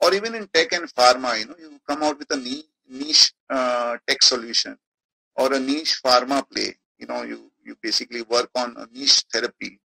Or 0.00 0.12
even 0.14 0.34
in 0.34 0.46
tech 0.48 0.72
and 0.72 0.92
pharma, 0.94 1.38
you 1.38 1.46
know, 1.46 1.54
you 1.58 1.78
come 1.88 2.02
out 2.02 2.18
with 2.18 2.30
a 2.32 2.36
niche 2.88 3.32
uh, 3.48 3.96
tech 4.08 4.22
solution 4.22 4.76
or 5.36 5.52
a 5.52 5.60
niche 5.60 6.00
pharma 6.04 6.42
play. 6.50 6.74
You 6.98 7.06
know, 7.06 7.22
you 7.22 7.50
you 7.64 7.76
basically 7.82 8.22
work 8.22 8.50
on 8.54 8.76
a 8.76 8.86
niche 8.92 9.24
therapy. 9.32 9.80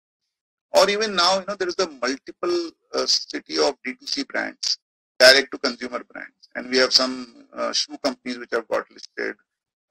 Or 0.74 0.90
even 0.90 1.16
now, 1.16 1.40
you 1.40 1.46
know, 1.48 1.56
there 1.56 1.68
is 1.68 1.76
a 1.80 1.88
multiple 1.88 2.72
uh, 2.94 3.06
city 3.06 3.58
of 3.58 3.76
D2C 3.86 4.28
brands, 4.28 4.78
direct 5.20 5.52
to 5.52 5.58
consumer 5.58 6.02
brands, 6.10 6.50
and 6.56 6.70
we 6.70 6.78
have 6.78 6.94
some 6.94 7.46
uh, 7.54 7.74
shoe 7.74 7.98
companies 8.02 8.38
which 8.38 8.52
have 8.54 8.68
got 8.70 8.90
listed, 8.90 9.36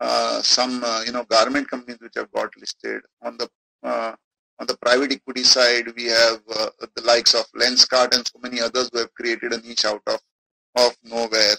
uh, 0.01 0.41
some 0.41 0.83
uh, 0.83 1.03
you 1.05 1.13
know 1.13 1.25
garment 1.25 1.69
companies 1.69 1.99
which 2.01 2.15
have 2.17 2.33
got 2.33 2.51
listed 2.57 3.03
on 3.23 3.37
the 3.37 3.49
uh, 3.83 4.15
on 4.61 4.67
the 4.67 4.77
private 4.77 5.11
equity 5.11 5.43
side, 5.43 5.87
we 5.97 6.05
have 6.05 6.41
uh, 6.55 6.69
the 6.95 7.03
likes 7.03 7.35
of 7.35 7.47
Lenskart 7.57 8.15
and 8.15 8.27
so 8.29 8.39
many 8.43 8.61
others 8.61 8.91
who 8.93 8.99
have 8.99 9.13
created 9.15 9.55
a 9.55 9.61
niche 9.63 9.87
out 9.87 10.03
of, 10.07 10.21
of 10.77 10.95
nowhere. 11.03 11.55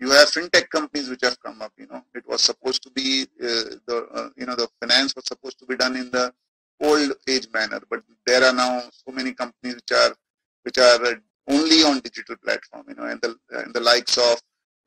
You 0.00 0.10
have 0.12 0.30
fintech 0.30 0.70
companies 0.70 1.10
which 1.10 1.20
have 1.22 1.38
come 1.40 1.60
up. 1.60 1.72
You 1.76 1.86
know, 1.86 2.02
it 2.14 2.26
was 2.26 2.40
supposed 2.40 2.82
to 2.84 2.90
be 2.90 3.26
uh, 3.42 3.76
the 3.86 4.06
uh, 4.14 4.28
you 4.36 4.46
know 4.46 4.56
the 4.56 4.68
finance 4.80 5.14
was 5.14 5.26
supposed 5.26 5.58
to 5.58 5.66
be 5.66 5.76
done 5.76 5.94
in 5.94 6.10
the 6.10 6.32
old 6.80 7.12
age 7.28 7.48
manner, 7.52 7.80
but 7.90 8.02
there 8.26 8.42
are 8.42 8.54
now 8.54 8.82
so 8.90 9.12
many 9.12 9.34
companies 9.34 9.74
which 9.74 9.92
are 9.92 10.14
which 10.62 10.78
are 10.78 11.20
only 11.48 11.82
on 11.82 12.00
digital 12.00 12.36
platform. 12.36 12.86
You 12.88 12.94
know, 12.94 13.04
and 13.04 13.20
the 13.20 13.36
and 13.50 13.74
the 13.74 13.80
likes 13.80 14.16
of 14.16 14.40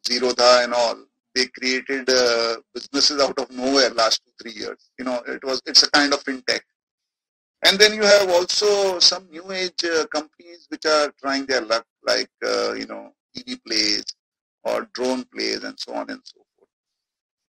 Zerodha 0.08 0.64
and 0.64 0.74
all, 0.74 0.98
they 1.36 1.46
created 1.46 2.10
uh, 2.10 2.58
businesses 2.74 3.22
out 3.22 3.38
of 3.40 3.52
nowhere 3.52 3.92
last 3.92 4.22
two 4.26 4.32
three 4.42 4.60
years. 4.60 4.90
You 4.98 5.06
know, 5.06 5.22
it 5.28 5.44
was 5.44 5.62
it's 5.68 5.84
a 5.84 5.92
kind 5.92 6.12
of 6.14 6.24
fintech. 6.24 6.62
And 7.66 7.78
then 7.80 7.94
you 7.94 8.04
have 8.04 8.30
also 8.30 9.00
some 9.00 9.30
new 9.30 9.50
age 9.52 9.86
uh, 9.86 10.06
companies 10.08 10.66
which 10.70 10.86
are 10.86 11.14
trying 11.22 11.46
their 11.46 11.62
luck, 11.62 11.86
like 12.06 12.32
uh, 12.44 12.74
you 12.74 12.88
know 12.88 13.14
EV 13.38 13.64
plays 13.64 14.04
or 14.64 14.88
drone 14.94 15.24
plays 15.26 15.64
and 15.64 15.80
so 15.80 15.94
on 15.94 16.10
and 16.10 16.22
so 16.24 16.42
forth. 16.58 16.70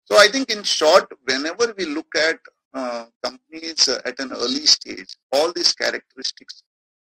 So 0.05 0.19
I 0.19 0.29
think 0.29 0.51
in 0.51 0.63
short, 0.63 1.11
whenever 1.25 1.75
we 1.77 1.87
look 1.87 2.15
at 2.17 2.39
uh, 2.75 3.07
companies 3.23 3.89
uh, 3.89 4.01
at 4.05 4.19
an 4.19 4.33
early 4.33 4.67
stage, 4.67 5.17
all 5.33 5.53
these 5.53 5.73
characteristics 5.73 6.63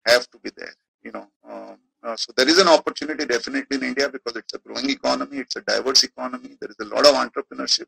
have 0.08 0.30
to 0.32 0.40
be 0.40 0.52
there. 0.56 0.76
You 1.04 1.12
know, 1.12 1.28
um, 1.48 1.78
uh, 2.04 2.16
so 2.16 2.32
there 2.38 2.48
is 2.48 2.60
an 2.60 2.68
opportunity 2.68 3.26
definitely 3.26 3.78
in 3.78 3.84
India 3.84 4.10
because 4.10 4.36
it's 4.36 4.54
a 4.54 4.60
growing 4.60 4.90
economy, 4.90 5.38
it's 5.40 5.56
a 5.56 5.62
diverse 5.62 6.04
economy, 6.04 6.56
there 6.60 6.70
is 6.70 6.80
a 6.80 6.86
lot 6.86 7.06
of 7.06 7.16
entrepreneurship. 7.16 7.86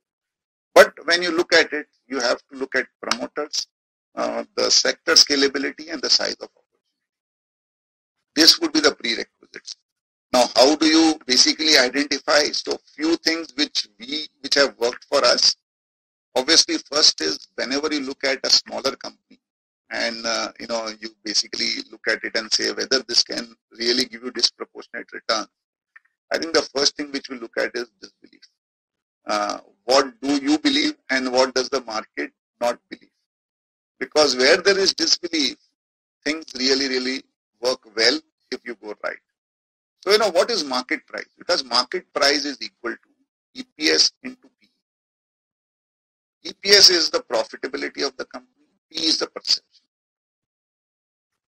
But 0.73 0.93
when 1.05 1.21
you 1.21 1.31
look 1.31 1.53
at 1.53 1.71
it, 1.73 1.87
you 2.07 2.19
have 2.19 2.39
to 2.51 2.57
look 2.57 2.75
at 2.75 2.87
promoters, 3.01 3.67
uh, 4.15 4.43
the 4.55 4.69
sector 4.69 5.13
scalability 5.13 5.91
and 5.91 6.01
the 6.01 6.09
size 6.09 6.35
of 6.35 6.49
opportunity. 6.49 6.67
This 8.35 8.59
would 8.59 8.73
be 8.73 8.79
the 8.79 8.93
prerequisites. 8.93 9.75
Now, 10.33 10.45
how 10.55 10.75
do 10.75 10.85
you 10.85 11.19
basically 11.25 11.77
identify? 11.77 12.43
So, 12.51 12.77
few 12.95 13.15
things 13.17 13.53
which 13.55 13.87
we 13.99 14.27
which 14.41 14.55
have 14.55 14.77
worked 14.77 15.05
for 15.05 15.23
us. 15.23 15.55
Obviously, 16.35 16.77
first 16.91 17.21
is 17.21 17.47
whenever 17.55 17.91
you 17.93 18.01
look 18.01 18.23
at 18.23 18.39
a 18.45 18.49
smaller 18.49 18.95
company, 18.95 19.39
and 19.89 20.25
uh, 20.25 20.51
you 20.59 20.67
know 20.67 20.89
you 20.99 21.09
basically 21.23 21.69
look 21.91 22.05
at 22.07 22.23
it 22.23 22.35
and 22.35 22.51
say 22.53 22.71
whether 22.71 22.99
this 23.07 23.23
can 23.23 23.55
really 23.71 24.05
give 24.05 24.23
you 24.23 24.31
disproportionate 24.31 25.07
return. 25.13 25.45
I 26.31 26.37
think 26.37 26.53
the 26.53 26.69
first 26.75 26.97
thing 26.97 27.11
which 27.11 27.29
we 27.29 27.39
look 27.39 27.57
at 27.57 27.71
is 27.73 27.89
disbelief. 28.01 28.41
Uh, 29.25 29.59
what 29.85 30.19
do 30.21 30.35
you 30.37 30.57
believe, 30.59 30.95
and 31.09 31.31
what 31.31 31.55
does 31.55 31.69
the 31.69 31.81
market 31.81 32.31
not 32.59 32.79
believe? 32.89 33.09
Because 33.99 34.35
where 34.35 34.57
there 34.57 34.77
is 34.77 34.93
disbelief, 34.93 35.57
things 36.23 36.45
really, 36.57 36.87
really 36.89 37.23
work 37.61 37.79
well 37.95 38.19
if 38.51 38.59
you 38.65 38.75
go 38.75 38.93
right. 39.03 39.17
So, 40.03 40.11
you 40.11 40.19
know, 40.19 40.29
what 40.29 40.46
is 40.57 40.63
market 40.63 41.05
price? 41.07 41.29
Because 41.37 41.63
market 41.63 42.11
price 42.13 42.45
is 42.45 42.57
equal 42.61 42.95
to 42.95 43.63
EPS 43.63 44.11
into 44.23 44.49
P. 44.59 44.69
EPS 46.49 46.89
is 46.91 47.09
the 47.09 47.19
profitability 47.19 48.05
of 48.05 48.15
the 48.17 48.25
company, 48.25 48.67
P 48.91 49.05
is 49.05 49.17
the 49.17 49.27
perception. 49.27 49.85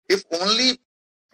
If 0.08 0.24
only 0.40 0.78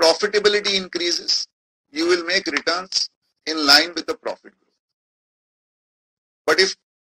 profitability 0.01 0.75
increases, 0.77 1.47
you 1.91 2.07
will 2.07 2.25
make 2.25 2.47
returns 2.47 3.09
in 3.47 3.67
line 3.67 3.93
with 3.95 4.07
the 4.07 4.15
profit 4.15 4.53
growth. 4.53 4.81
But 6.47 6.61
if 6.61 6.77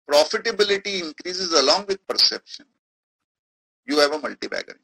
profitability 0.09 1.03
increases 1.03 1.53
along 1.53 1.87
with 1.89 2.07
perception, 2.07 2.67
you 3.87 3.99
have 3.99 4.13
a 4.13 4.19
multi-bagger. 4.19 4.79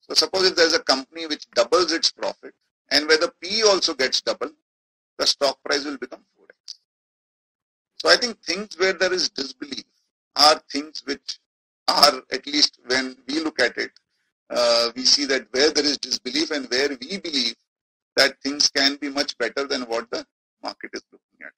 So 0.00 0.14
suppose 0.14 0.50
if 0.50 0.56
there's 0.56 0.74
a 0.74 0.82
company 0.82 1.26
which 1.26 1.48
doubles 1.52 1.92
its 1.92 2.10
profit 2.12 2.54
and 2.90 3.08
where 3.08 3.18
the 3.18 3.32
P 3.40 3.62
also 3.82 3.94
gets 3.94 4.20
double, 4.20 4.50
the 5.18 5.26
stock 5.26 5.58
price 5.64 5.84
will 5.84 5.98
become 5.98 6.20
4x. 6.38 6.76
So 7.96 8.08
I 8.08 8.16
think 8.16 8.40
things 8.40 8.78
where 8.78 8.92
there 8.92 9.12
is 9.12 9.28
disbelief 9.28 9.84
are 10.36 10.62
things 10.70 11.02
which 11.04 11.40
are, 11.88 12.22
at 12.30 12.46
least 12.46 12.78
when 12.86 13.16
we 13.26 13.40
look 13.40 13.60
at 13.60 13.76
it, 13.76 13.90
uh, 14.50 14.90
we 14.94 15.04
see 15.04 15.24
that 15.24 15.48
where 15.50 15.72
there 15.72 15.84
is 15.84 15.98
disbelief 15.98 16.52
and 16.52 16.70
where 16.70 16.90
we 16.90 17.18
believe 17.18 17.56
that 18.14 18.40
things 18.40 18.68
can 18.68 18.94
be 18.96 19.08
much 19.08 19.36
better 19.38 19.66
than 19.66 19.82
what 19.82 20.08
the 20.12 20.24
market 20.62 20.90
is 20.92 21.02
looking 21.10 21.44
at. 21.44 21.52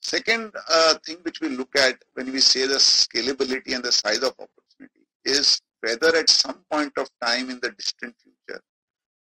Second 0.00 0.52
uh, 0.68 0.94
thing 1.06 1.18
which 1.22 1.40
we 1.40 1.50
look 1.50 1.76
at 1.76 2.02
when 2.14 2.32
we 2.32 2.40
say 2.40 2.66
the 2.66 2.74
scalability 2.74 3.76
and 3.76 3.84
the 3.84 3.92
size 3.92 4.24
of 4.24 4.34
opportunity 4.40 5.06
is 5.24 5.60
whether 5.82 6.16
at 6.16 6.28
some 6.28 6.64
point 6.68 6.92
of 6.96 7.08
time 7.22 7.48
in 7.48 7.60
the 7.62 7.70
distant 7.70 8.16
future, 8.20 8.31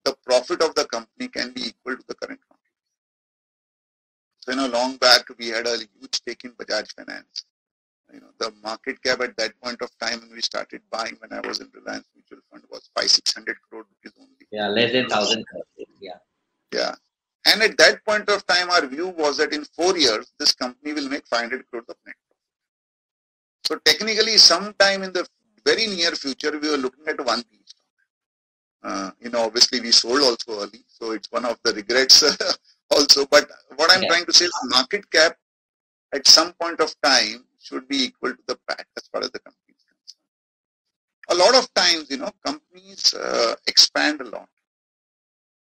the 0.07 0.15
profit 0.25 0.61
of 0.61 0.73
the 0.75 0.85
company 0.85 1.27
can 1.27 1.51
be 1.51 1.63
equal 1.71 1.97
to 1.97 2.05
the 2.07 2.15
current 2.15 2.39
market. 2.49 2.75
So, 4.39 4.51
you 4.51 4.57
know, 4.57 4.67
long 4.67 4.95
back 4.97 5.23
we 5.37 5.47
had 5.49 5.67
a 5.67 5.77
huge 5.77 6.15
stake 6.21 6.43
in 6.45 6.51
Bajaj 6.51 6.93
Finance. 6.95 7.45
You 8.13 8.21
know, 8.21 8.31
the 8.39 8.53
market 8.63 9.03
cap 9.03 9.19
at 9.21 9.35
that 9.35 9.51
point 9.61 9.81
of 9.81 9.89
time 9.99 10.21
when 10.21 10.31
we 10.31 10.41
started 10.41 10.81
buying 10.89 11.17
when 11.19 11.33
I 11.37 11.45
was 11.45 11.59
in 11.59 11.69
Reliance 11.73 12.07
Mutual 12.15 12.39
Fund 12.49 12.63
was 12.71 12.89
five, 12.95 13.09
six 13.09 13.33
hundred 13.33 13.57
crore 13.69 13.85
rupees 13.91 14.13
only. 14.17 14.47
Yeah, 14.49 14.69
less 14.69 14.93
than 14.93 15.09
thousand 15.09 15.45
crores. 15.45 15.65
Yeah. 16.01 16.19
Yeah. 16.73 16.95
And 17.45 17.61
at 17.63 17.77
that 17.77 18.05
point 18.05 18.29
of 18.29 18.45
time, 18.45 18.69
our 18.69 18.85
view 18.85 19.09
was 19.09 19.37
that 19.37 19.53
in 19.53 19.65
four 19.65 19.97
years, 19.97 20.31
this 20.39 20.53
company 20.53 20.93
will 20.93 21.09
make 21.09 21.27
500 21.27 21.65
crores 21.67 21.85
of 21.87 21.95
net 22.05 22.15
profit. 22.27 23.67
So 23.67 23.79
technically, 23.85 24.37
sometime 24.37 25.03
in 25.03 25.13
the 25.13 25.25
very 25.65 25.87
near 25.87 26.11
future, 26.11 26.57
we 26.57 26.69
were 26.69 26.77
looking 26.77 27.07
at 27.07 27.25
one 27.25 27.43
piece. 27.43 27.73
Uh, 28.83 29.11
you 29.19 29.29
know, 29.29 29.43
obviously 29.43 29.79
we 29.79 29.91
sold 29.91 30.21
also 30.21 30.61
early, 30.61 30.83
so 30.87 31.11
it's 31.11 31.31
one 31.31 31.45
of 31.45 31.57
the 31.63 31.73
regrets 31.73 32.23
also. 32.91 33.25
But 33.25 33.49
what 33.75 33.91
I'm 33.91 34.03
yeah. 34.03 34.09
trying 34.09 34.25
to 34.25 34.33
say 34.33 34.45
is 34.45 34.59
market 34.65 35.09
cap 35.11 35.35
at 36.13 36.27
some 36.27 36.53
point 36.53 36.79
of 36.79 36.93
time 37.01 37.45
should 37.59 37.87
be 37.87 38.03
equal 38.05 38.31
to 38.31 38.43
the 38.47 38.57
PAT 38.67 38.85
as 38.95 39.07
far 39.07 39.21
as 39.21 39.31
the 39.31 39.39
company 39.39 39.75
is 39.75 39.83
concerned. 39.83 40.21
A 41.29 41.35
lot 41.35 41.55
of 41.55 41.73
times, 41.73 42.09
you 42.09 42.17
know, 42.17 42.31
companies 42.45 43.13
uh, 43.13 43.55
expand 43.65 44.21
a 44.21 44.25
lot 44.25 44.47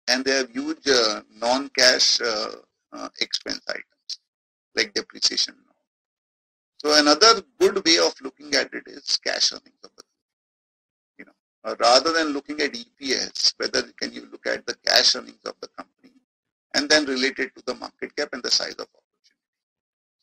and 0.08 0.26
they 0.26 0.32
have 0.32 0.50
huge 0.50 0.88
uh, 0.88 1.22
non-cash 1.40 2.20
uh, 2.20 2.52
uh, 2.92 3.10
expense 3.22 3.62
items 3.70 4.20
like 4.76 4.94
depreciation 4.94 5.56
so 6.84 6.94
another 7.00 7.42
good 7.60 7.84
way 7.86 7.98
of 7.98 8.14
looking 8.22 8.54
at 8.56 8.74
it 8.74 8.84
is 8.88 9.18
cash 9.26 9.54
earnings 9.54 9.80
of 9.86 9.92
the 9.96 10.03
company. 10.03 10.03
You 10.03 10.03
know, 10.03 10.03
uh, 11.64 11.76
rather 11.80 12.12
than 12.12 12.30
looking 12.30 12.60
at 12.62 12.74
EPS, 12.74 13.54
whether 13.58 13.84
can 14.00 14.12
you 14.14 14.28
look 14.32 14.46
at 14.46 14.66
the 14.66 14.76
cash 14.86 15.16
earnings 15.16 15.44
of 15.46 15.56
the 15.62 15.68
company 15.70 16.14
and 16.74 16.90
then 16.90 17.06
relate 17.06 17.40
it 17.40 17.56
to 17.56 17.64
the 17.66 17.76
market 17.76 18.16
cap 18.16 18.30
and 18.34 18.44
the 18.44 18.52
size 18.52 18.74
of 18.74 18.88
opportunity. 18.88 19.04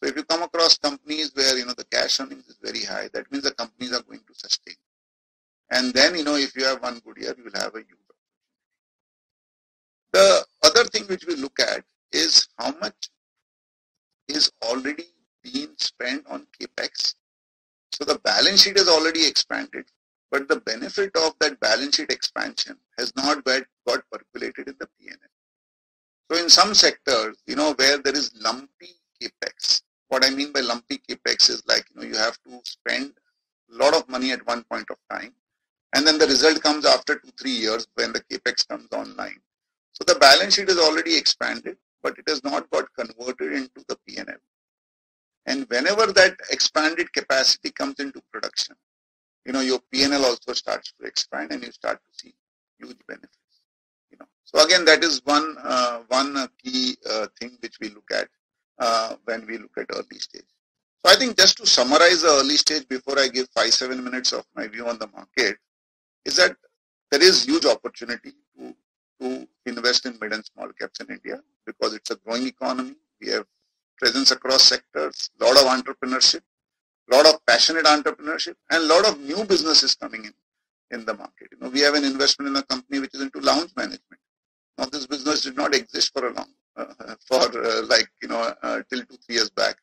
So 0.03 0.09
if 0.09 0.17
you 0.17 0.25
come 0.25 0.43
across 0.43 0.79
companies 0.79 1.31
where 1.35 1.57
you 1.57 1.67
know 1.67 1.75
the 1.77 1.85
cash 1.85 2.21
earnings 2.21 2.49
is 2.49 2.59
very 2.63 2.85
high, 2.85 3.09
that 3.13 3.31
means 3.31 3.45
the 3.45 3.53
companies 3.53 3.93
are 3.93 4.03
going 4.03 4.21
to 4.21 4.35
sustain. 4.35 4.75
And 5.71 5.95
then 5.95 6.17
you 6.17 6.25
know 6.25 6.37
if 6.37 6.55
you 6.57 6.65
have 6.65 6.83
one 6.83 7.01
good 7.05 7.19
year, 7.19 7.35
you 7.37 7.45
will 7.45 7.61
have 7.61 7.75
a 7.75 7.79
huge 7.79 8.01
opportunity. 8.09 8.11
The 10.13 10.45
other 10.65 10.85
thing 10.85 11.05
which 11.05 11.27
we 11.27 11.37
look 11.37 11.61
at 11.61 11.85
is 12.13 12.49
how 12.59 12.73
much 12.81 13.11
is 14.29 14.51
already 14.63 15.05
being 15.43 15.71
spent 15.79 16.27
on 16.29 16.47
capex. 16.61 17.15
So 17.93 18.05
the 18.05 18.19
balance 18.19 18.63
sheet 18.63 18.79
has 18.79 18.89
already 18.89 19.27
expanded, 19.27 19.87
but 20.31 20.49
the 20.49 20.61
benefit 20.61 21.11
of 21.17 21.35
that 21.41 21.59
balance 21.61 21.97
sheet 21.97 22.11
expansion 22.11 22.77
has 22.99 23.13
not 23.17 23.45
got, 23.45 23.63
percolated 23.87 24.69
in 24.69 24.77
the 24.79 24.89
P&L. 24.99 25.17
So 26.31 26.41
in 26.41 26.49
some 26.49 26.75
sectors, 26.75 27.37
you 27.47 27.57
know, 27.57 27.75
where 27.75 27.99
there 27.99 28.15
is 28.15 28.31
lumpy 28.41 28.95
capex, 29.21 29.83
what 30.09 30.25
I 30.25 30.31
mean 30.31 30.53
by 30.53 30.61
lumpy 30.61 31.01
capex 31.09 31.51
is 31.51 31.63
like, 31.67 31.87
you 31.91 32.01
know, 32.01 32.07
you 32.07 32.17
have 32.17 32.39
to 32.45 32.61
spend 32.65 33.13
a 33.73 33.77
lot 33.77 33.95
of 33.95 34.09
money 34.09 34.31
at 34.31 34.47
one 34.47 34.65
point 34.71 34.87
of 34.91 34.97
time, 35.11 35.35
and 35.95 36.07
then 36.07 36.19
the 36.19 36.27
result 36.27 36.63
comes 36.63 36.87
after 36.87 37.17
two, 37.17 37.31
three 37.41 37.51
years 37.51 37.89
when 37.95 38.13
the 38.13 38.21
capex 38.21 38.67
comes 38.67 38.89
online. 38.93 39.41
So 39.93 40.05
the 40.07 40.19
balance 40.21 40.55
sheet 40.55 40.69
is 40.69 40.79
already 40.79 41.17
expanded, 41.17 41.77
but 42.03 42.17
it 42.17 42.29
has 42.29 42.45
not 42.45 42.71
got 42.71 42.87
converted 42.95 43.53
into 43.53 43.85
the 43.89 43.97
P&L. 44.07 44.25
And 45.47 45.67
whenever 45.69 46.07
that 46.13 46.37
expanded 46.51 47.13
capacity 47.13 47.71
comes 47.73 47.99
into 47.99 48.23
production, 48.33 48.77
you 49.45 49.53
know, 49.53 49.61
your 49.61 49.81
PNL 49.93 50.23
also 50.23 50.53
starts 50.71 50.93
to 51.01 51.07
expand 51.07 51.53
and 51.53 51.65
you 51.65 51.73
start 51.73 51.99
to 52.07 52.11
see 52.19 52.35
huge 52.79 52.99
benefits. 53.07 53.37
You 54.11 54.19
know, 54.19 54.27
so 54.45 54.65
again, 54.65 54.85
that 54.85 55.03
is 55.03 55.21
one 55.25 55.57
uh, 55.63 56.01
one 56.09 56.37
uh, 56.37 56.47
key 56.63 56.97
uh, 57.09 57.27
thing 57.39 57.57
which 57.61 57.79
we 57.81 57.89
look 57.91 58.11
at 58.13 58.29
uh, 58.79 59.17
when 59.25 59.47
we 59.47 59.59
look 59.59 59.77
at 59.79 59.87
early 59.93 60.19
stage. 60.19 60.51
So 61.05 61.13
I 61.13 61.17
think 61.17 61.37
just 61.37 61.57
to 61.59 61.67
summarize 61.67 62.23
the 62.23 62.29
early 62.29 62.57
stage 62.57 62.87
before 62.89 63.19
I 63.19 63.29
give 63.29 63.49
five 63.55 63.73
seven 63.73 64.03
minutes 64.05 64.33
of 64.33 64.45
my 64.55 64.67
view 64.67 64.87
on 64.87 64.99
the 64.99 65.09
market 65.09 65.57
is 66.25 66.37
that 66.37 66.57
there 67.11 67.23
is 67.23 67.45
huge 67.45 67.65
opportunity 67.65 68.33
to 68.57 68.75
to 69.21 69.49
invest 69.67 70.07
in 70.07 70.19
mid 70.21 70.33
and 70.33 70.45
small 70.45 70.69
caps 70.81 71.01
in 71.01 71.09
India 71.17 71.41
because 71.67 71.95
it's 71.95 72.11
a 72.11 72.17
growing 72.17 72.47
economy. 72.47 72.97
We 73.21 73.29
have 73.31 73.47
presence 73.99 74.31
across 74.31 74.63
sectors, 74.63 75.31
lot 75.41 75.57
of 75.61 75.67
entrepreneurship, 75.77 76.41
lot 77.13 77.27
of 77.27 77.35
passionate 77.47 77.85
entrepreneurship, 77.85 78.55
and 78.71 78.89
lot 78.89 79.07
of 79.07 79.21
new 79.21 79.45
businesses 79.45 79.95
coming 79.95 80.25
in 80.25 80.33
in 80.91 81.05
the 81.05 81.15
market. 81.15 81.49
You 81.53 81.59
know, 81.61 81.69
we 81.69 81.81
have 81.81 81.95
an 81.95 82.05
investment 82.05 82.51
in 82.51 82.57
a 82.57 82.63
company 82.63 82.99
which 83.01 83.15
is 83.15 83.23
into 83.23 83.41
lounge 83.41 83.71
management. 83.77 84.21
Now, 84.79 84.87
this 84.87 85.07
business 85.07 85.43
did 85.43 85.57
not 85.57 85.75
exist 85.75 86.13
for 86.13 86.29
a 86.29 86.33
long, 86.33 86.53
uh, 86.77 87.15
for 87.27 87.41
uh, 87.41 87.83
like 87.87 88.09
you 88.23 88.29
know 88.29 88.55
uh, 88.63 88.83
till 88.91 89.01
two, 89.05 89.17
three 89.27 89.37
years 89.37 89.51
back. 89.51 89.77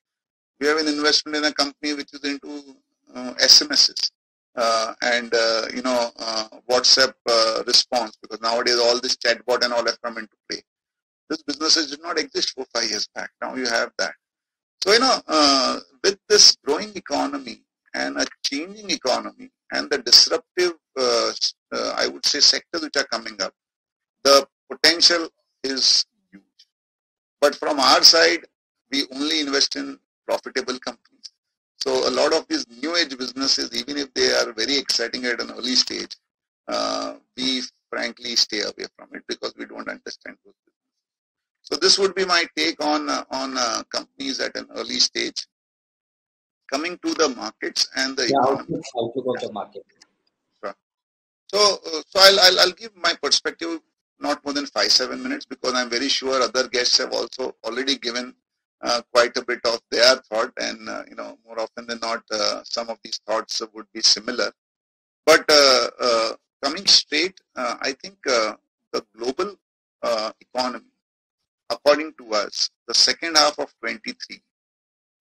We 0.59 0.67
have 0.67 0.77
an 0.77 0.87
investment 0.87 1.37
in 1.37 1.45
a 1.45 1.53
company 1.53 1.93
which 1.93 2.13
is 2.13 2.23
into 2.23 2.75
uh, 3.13 3.33
SMSs 3.35 4.11
uh, 4.57 4.93
and, 5.03 5.31
uh, 5.33 5.67
you 5.73 5.83
know, 5.83 6.11
uh, 6.17 6.47
WhatsApp 6.69 7.13
uh, 7.29 7.63
response 7.67 8.17
because 8.19 8.41
nowadays 8.41 8.79
all 8.79 8.99
this 8.99 9.15
chatbot 9.15 9.63
and 9.63 9.71
all 9.71 9.85
have 9.85 10.01
come 10.01 10.17
into 10.17 10.35
play. 10.49 10.61
This 11.29 11.43
businesses 11.43 11.91
did 11.91 12.01
not 12.01 12.17
exist 12.17 12.53
four, 12.55 12.65
five 12.73 12.89
years 12.89 13.07
back. 13.13 13.29
Now 13.39 13.53
you 13.53 13.67
have 13.67 13.91
that. 13.99 14.13
So, 14.83 14.93
you 14.93 14.99
know, 14.99 15.81
with 16.03 16.17
this 16.27 16.55
growing 16.65 16.91
economy 16.95 17.61
and 17.93 18.17
a 18.17 18.25
changing 18.43 18.89
economy 18.89 19.51
and 19.71 19.89
the 19.91 19.99
disruptive, 19.99 20.73
I 20.97 22.07
would 22.07 22.25
say, 22.25 22.39
sectors 22.39 22.81
which 22.81 22.97
are 22.97 23.07
coming 23.11 23.41
up, 23.41 23.53
the 24.23 24.47
potential 24.71 25.29
is 25.63 26.05
huge. 26.31 26.43
But 27.41 27.55
from 27.55 27.79
our 27.79 28.03
side, 28.03 28.45
we 28.91 29.05
only 29.13 29.41
invest 29.41 29.75
in 29.75 29.99
profitable 30.27 30.79
companies. 30.79 31.31
So 31.77 32.07
a 32.07 32.11
lot 32.11 32.33
of 32.33 32.47
these 32.47 32.65
new 32.81 32.95
age 32.95 33.17
businesses, 33.17 33.71
even 33.75 33.97
if 33.97 34.13
they 34.13 34.31
are 34.33 34.51
very 34.53 34.77
exciting 34.77 35.25
at 35.25 35.41
an 35.41 35.51
early 35.51 35.75
stage, 35.75 36.15
uh, 36.67 37.15
we 37.35 37.61
frankly 37.89 38.35
stay 38.35 38.61
away 38.61 38.87
from 38.97 39.09
it 39.13 39.23
because 39.27 39.53
we 39.57 39.65
don't 39.65 39.87
understand 39.87 40.37
those 40.43 40.53
businesses. 40.65 40.77
So 41.61 41.75
this 41.75 41.99
would 41.99 42.15
be 42.15 42.25
my 42.25 42.45
take 42.55 42.83
on 42.83 43.09
uh, 43.09 43.23
on 43.31 43.57
uh, 43.57 43.83
companies 43.91 44.39
at 44.39 44.55
an 44.57 44.67
early 44.75 44.99
stage. 44.99 45.45
Coming 46.71 46.99
to 47.05 47.13
the 47.13 47.29
markets 47.29 47.87
and 47.95 48.17
the 48.17 48.23
yeah, 48.23 48.37
economy. 48.41 48.81
outlook 48.97 49.25
of 49.35 49.41
the 49.41 49.53
market. 49.53 49.83
So, 51.47 51.79
uh, 51.85 52.01
so 52.07 52.19
I'll, 52.19 52.39
I'll, 52.39 52.59
I'll 52.59 52.71
give 52.71 52.95
my 52.95 53.13
perspective 53.21 53.79
not 54.19 54.43
more 54.43 54.53
than 54.53 54.65
five, 54.65 54.91
seven 54.91 55.21
minutes 55.23 55.45
because 55.45 55.73
I'm 55.73 55.89
very 55.89 56.09
sure 56.09 56.41
other 56.41 56.67
guests 56.67 56.97
have 56.97 57.13
also 57.13 57.55
already 57.63 57.97
given 57.97 58.33
uh, 58.81 59.01
quite 59.13 59.35
a 59.37 59.45
bit 59.45 59.59
of 59.65 59.79
their 59.89 60.17
thought 60.29 60.51
and, 60.57 60.89
uh, 60.89 61.03
you 61.09 61.15
know, 61.15 61.37
more 61.45 61.59
often 61.59 61.87
than 61.87 61.99
not, 61.99 62.23
uh, 62.31 62.61
some 62.63 62.89
of 62.89 62.97
these 63.03 63.19
thoughts 63.25 63.61
would 63.73 63.87
be 63.93 64.01
similar. 64.01 64.51
But 65.25 65.45
uh, 65.49 65.89
uh, 65.99 66.33
coming 66.63 66.85
straight, 66.85 67.39
I 67.55 67.95
think 68.01 68.17
the 68.23 68.57
global 69.15 69.55
economy, 70.39 70.85
according 71.69 72.13
to 72.19 72.33
us, 72.33 72.69
the 72.87 72.93
second 72.93 73.37
half 73.37 73.57
of 73.59 73.73
23 73.79 74.41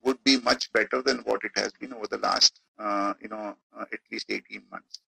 would 0.02 0.22
be 0.22 0.38
much 0.40 0.72
better 0.72 1.02
than 1.02 1.18
what 1.18 1.42
it 1.44 1.52
has 1.56 1.72
been 1.80 1.92
over 1.92 2.06
the 2.06 2.18
last, 2.18 2.60
you 3.20 3.28
know, 3.28 3.56
at 3.80 4.00
least 4.10 4.26
18 4.30 4.62
months. 4.70 5.00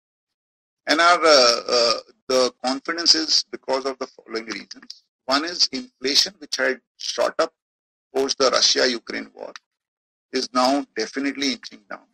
And 0.87 1.01
our 1.01 1.20
uh, 1.25 1.61
uh, 1.68 1.99
the 2.29 2.53
confidence 2.64 3.14
is 3.14 3.44
because 3.51 3.85
of 3.87 3.99
the 3.99 4.07
following 4.07 4.46
reasons. 4.46 5.05
One 5.27 5.44
is 5.44 5.68
inflation, 5.72 6.35
which 6.38 6.57
had 6.57 6.81
shot 6.96 7.35
up 7.38 7.53
post 8.14 8.38
the 8.38 8.51
Russia-Ukraine 8.51 9.31
war, 9.35 9.53
is 10.33 10.49
now 10.55 10.87
definitely 10.96 11.53
inching 11.53 11.83
down. 11.90 12.07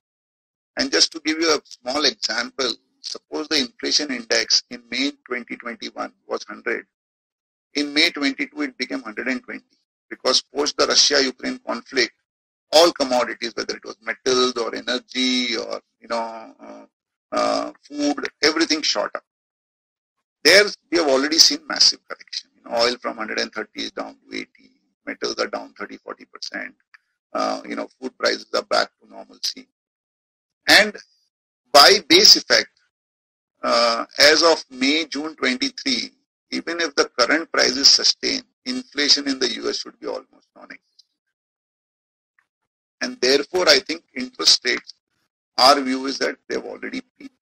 And 0.76 0.90
just 0.90 1.12
to 1.12 1.20
give 1.24 1.38
you 1.38 1.54
a 1.54 1.60
small 1.64 2.04
example, 2.04 2.72
suppose 3.00 3.46
the 3.48 3.58
inflation 3.58 4.10
index 4.10 4.62
in 4.70 4.82
May 4.90 5.10
2021 5.10 6.12
was 6.26 6.44
100. 6.48 6.86
In 7.74 7.94
May 7.94 8.10
22, 8.10 8.62
it 8.62 8.78
became 8.78 9.02
120 9.02 9.62
because 10.10 10.42
post 10.54 10.76
the 10.76 10.86
Russia-Ukraine 10.86 11.60
conflict, 11.66 12.12
all 12.72 12.90
commodities, 12.92 13.52
whether 13.54 13.76
it 13.76 13.84
was 13.84 13.96
metals 14.02 14.56
or 14.56 14.74
energy 14.74 15.56
or 15.56 15.80
you 16.00 16.08
know 16.08 16.54
uh, 16.60 16.84
uh, 17.32 17.72
food, 17.82 18.28
everything 18.42 18.82
shot 18.82 19.10
up. 19.14 19.24
There 20.44 20.64
we 20.90 20.98
have 20.98 21.08
already 21.08 21.38
seen 21.38 21.66
massive 21.66 22.00
correction. 22.08 22.50
You 22.56 22.70
know, 22.70 22.76
oil 22.76 22.96
from 23.00 23.16
130 23.16 23.70
is 23.80 23.90
down 23.92 24.16
to 24.30 24.36
80, 24.36 24.48
metals 25.06 25.36
are 25.38 25.46
down 25.46 25.72
30, 25.78 25.96
40 25.96 26.24
percent. 26.26 26.74
Uh, 27.32 27.62
you 27.66 27.76
know, 27.76 27.88
food 28.00 28.16
prices 28.18 28.46
are 28.54 28.64
back 28.64 28.90
to 29.00 29.08
normalcy. 29.08 29.66
And 30.68 30.94
by 31.72 31.98
base 32.08 32.36
effect, 32.36 32.68
uh, 33.62 34.04
as 34.18 34.42
of 34.42 34.64
May, 34.70 35.06
June 35.06 35.34
23, 35.36 36.10
even 36.50 36.80
if 36.80 36.94
the 36.94 37.08
current 37.18 37.50
prices 37.50 37.88
sustain, 37.88 38.42
inflation 38.66 39.28
in 39.28 39.38
the 39.38 39.48
US 39.62 39.78
should 39.78 39.98
be 39.98 40.06
almost 40.06 40.48
non-existent. 40.54 40.82
And 43.00 43.20
therefore, 43.20 43.68
I 43.68 43.78
think 43.78 44.04
interest 44.14 44.64
rates 44.64 44.94
our 45.58 45.80
view 45.80 46.06
is 46.06 46.18
that 46.18 46.36
they've 46.48 46.64
already 46.64 47.02
peaked. 47.18 47.34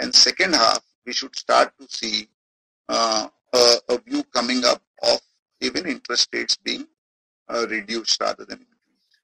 And 0.00 0.14
second 0.14 0.54
half, 0.54 0.80
we 1.06 1.12
should 1.12 1.36
start 1.36 1.72
to 1.78 1.86
see 1.88 2.28
uh, 2.88 3.28
a, 3.52 3.76
a, 3.88 3.98
view 3.98 4.24
coming 4.34 4.64
up 4.64 4.82
of 5.02 5.20
even 5.60 5.86
interest 5.86 6.28
rates 6.32 6.56
being 6.56 6.86
uh, 7.48 7.66
reduced 7.68 8.20
rather 8.20 8.44
than 8.44 8.58
increased. 8.58 9.18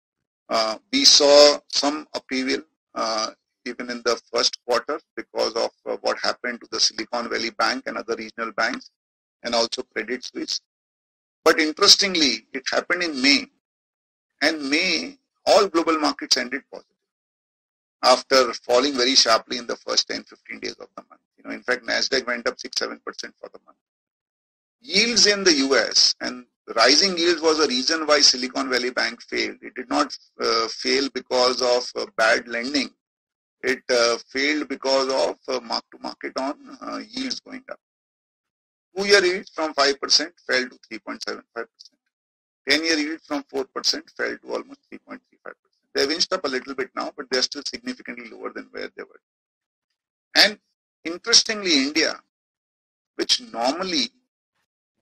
Uh, 0.49 0.79
we 0.93 1.05
saw 1.05 1.59
some 1.69 2.07
upheaval 2.15 2.63
uh, 2.95 3.31
even 3.65 3.91
in 3.91 4.03
the 4.05 4.21
first 4.33 4.59
quarter 4.65 5.01
because 5.17 5.53
of 5.55 5.71
uh, 5.87 5.97
what 6.03 6.19
happened 6.23 6.61
to 6.61 6.69
the 6.71 6.81
Silicon 6.81 7.29
Valley 7.29 7.51
Bank 7.51 7.85
and 7.87 7.97
other 7.97 8.17
regional 8.17 8.53
banks 8.53 8.91
and 9.43 9.55
also 9.55 9.83
Credit 9.83 10.25
Suisse. 10.25 10.61
But 11.45 11.61
interestingly, 11.61 12.47
it 12.53 12.65
happened 12.71 13.03
in 13.03 13.21
May. 13.21 13.47
And 14.43 14.69
May, 14.71 15.19
all 15.47 15.67
global 15.67 15.99
markets 15.99 16.37
ended 16.37 16.63
positive 16.73 16.98
after 18.03 18.53
falling 18.55 18.95
very 18.97 19.15
sharply 19.15 19.59
in 19.59 19.67
the 19.67 19.77
first 19.77 20.09
10, 20.09 20.25
15 20.25 20.61
days 20.61 20.77
of 20.81 20.89
the 20.97 21.03
month. 21.09 21.21
You 21.37 21.45
know, 21.45 21.55
in 21.55 21.63
fact, 21.63 21.85
Nasdaq 21.85 22.27
went 22.27 22.47
up 22.49 22.59
six, 22.59 22.79
seven 22.79 23.01
percent 23.05 23.35
for 23.41 23.49
the 23.53 23.59
month. 23.67 23.79
Yields 24.81 25.27
in 25.27 25.45
the 25.45 25.55
U.S. 25.55 26.15
and 26.21 26.45
rising 26.77 27.17
yields 27.19 27.43
was 27.43 27.59
a 27.59 27.67
reason 27.69 28.07
why 28.07 28.21
Silicon 28.21 28.71
Valley 28.71 28.91
Bank 28.91 29.21
failed. 29.23 29.57
It 29.63 29.75
did 29.75 29.89
not 29.91 30.17
uh, 30.41 30.69
fail 30.69 31.09
because 31.13 31.61
of 31.63 31.91
uh, 32.01 32.07
bad 32.17 32.47
lending. 32.47 32.91
It 33.63 33.83
uh, 33.91 34.19
failed 34.29 34.69
because 34.69 35.09
of 35.09 35.37
uh, 35.57 35.61
mark 35.65 35.85
to 35.93 35.99
market 36.01 36.33
on 36.39 36.55
uh, 36.81 36.99
yields 36.99 37.41
going 37.41 37.65
up. 37.71 37.81
Two-year 38.97 39.25
yields 39.25 39.51
from 39.51 39.75
5% 39.75 40.31
fell 40.47 40.69
to 40.69 40.79
3.75%. 40.93 41.67
10-year 42.69 42.99
yield 42.99 43.21
from 43.23 43.43
4% 43.53 44.11
fell 44.17 44.37
to 44.39 44.49
almost 44.53 44.81
3.35%. 44.93 45.19
They've 45.99 46.13
inched 46.13 46.33
up 46.33 46.45
a 46.45 46.49
little 46.49 46.77
bit 46.77 46.91
now, 46.95 47.13
but 47.17 47.27
they're 47.29 47.43
still 47.43 47.65
significantly 47.67 48.31
lower 48.31 48.53
than 48.53 48.69
where 48.71 48.89
they 48.97 49.03
were. 49.03 49.21
And 50.37 50.57
interestingly, 51.05 51.77
India, 51.77 52.15
which 53.17 53.41
normally 53.53 54.11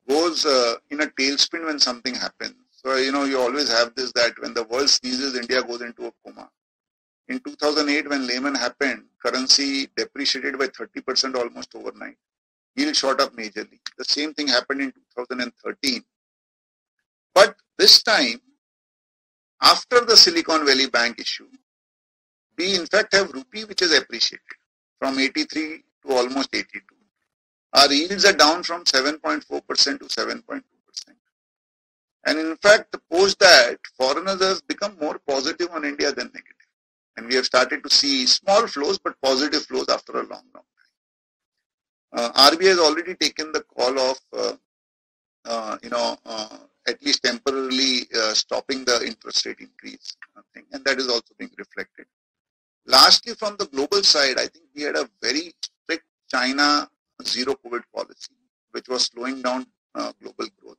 goes 0.09 0.47
uh, 0.47 0.77
in 0.89 1.03
a 1.03 1.07
tailspin 1.09 1.67
when 1.67 1.79
something 1.79 2.15
happens. 2.15 2.55
So, 2.71 2.97
you 2.97 3.13
know, 3.13 3.25
you 3.25 3.39
always 3.39 3.71
have 3.71 3.95
this 3.95 4.11
that 4.13 4.41
when 4.41 4.55
the 4.55 4.65
world 4.65 4.89
sneezes, 4.89 5.37
India 5.37 5.63
goes 5.63 5.83
into 5.83 6.07
a 6.07 6.13
coma. 6.25 6.49
In 7.29 7.41
2008, 7.41 8.09
when 8.09 8.27
Lehman 8.27 8.55
happened, 8.55 9.03
currency 9.23 9.89
depreciated 9.99 10.59
by 10.59 10.69
30% 10.69 11.35
almost 11.37 11.75
overnight. 11.75 12.17
Yield 12.75 12.97
shot 12.97 13.21
up 13.21 13.37
majorly. 13.37 13.81
The 13.99 14.05
same 14.07 14.33
thing 14.33 14.49
happened 14.49 14.81
in 14.81 14.93
2013. 15.15 16.03
But 17.35 17.55
this 17.77 18.03
time, 18.03 18.41
after 19.63 20.05
the 20.05 20.17
Silicon 20.17 20.67
Valley 20.67 20.87
Bank 20.87 21.19
issue, 21.19 21.49
we 22.57 22.75
in 22.75 22.87
fact 22.87 23.15
have 23.15 23.33
rupee 23.33 23.65
which 23.65 23.83
is 23.83 23.97
appreciated 23.97 24.41
from 24.99 25.19
83 25.19 25.83
to 26.07 26.13
almost 26.13 26.55
82. 26.55 26.81
Our 27.75 27.93
yields 27.93 28.25
are 28.25 28.33
down 28.33 28.63
from 28.63 28.85
7.4% 28.85 29.45
to 29.47 30.05
7.2%. 30.07 30.63
And 32.25 32.39
in 32.39 32.57
fact, 32.57 32.97
post 33.11 33.39
that, 33.41 33.79
foreigners 33.97 34.43
have 34.43 34.67
become 34.67 34.97
more 35.01 35.21
positive 35.29 35.69
on 35.73 35.85
India 35.85 36.11
than 36.13 36.27
negative. 36.27 36.53
And 37.17 37.27
we 37.27 37.35
have 37.37 37.47
started 37.47 37.83
to 37.85 37.91
see 37.91 38.27
small 38.27 38.67
flows, 38.67 38.99
but 38.99 39.21
positive 39.23 39.63
flows 39.65 39.89
after 39.89 40.13
a 40.13 40.27
long, 40.27 40.43
long 40.55 40.65
time. 42.13 42.25
Uh, 42.35 42.51
RBI 42.51 42.69
has 42.69 42.79
already 42.79 43.15
taken 43.15 43.53
the 43.53 43.61
call 43.61 43.99
of, 43.99 44.19
uh, 44.37 44.53
uh, 45.45 45.79
you 45.83 45.91
know, 45.91 46.17
uh, 46.25 46.59
at 46.87 47.03
least 47.03 47.23
temporarily 47.23 48.07
uh, 48.17 48.33
stopping 48.33 48.85
the 48.85 49.05
interest 49.05 49.45
rate 49.47 49.61
increase 49.61 50.17
thing, 50.55 50.65
and 50.73 50.85
that 50.85 50.99
is 50.99 51.09
also 51.09 51.35
being 51.39 51.51
reflected. 51.59 52.07
Lastly, 52.87 53.35
from 53.35 53.57
the 53.59 53.67
global 53.67 54.03
side, 54.03 54.39
I 54.39 54.47
think 54.47 54.67
we 54.75 54.83
had 54.83 54.97
a 54.97 55.09
very 55.21 55.53
strict 55.61 56.05
China 56.31 56.89
zero 57.25 57.55
COVID 57.65 57.83
policy, 57.95 58.35
which 58.71 58.89
was 58.89 59.07
slowing 59.07 59.43
down 59.43 59.67
uh, 59.95 60.13
global 60.23 60.47
growth. 60.61 60.77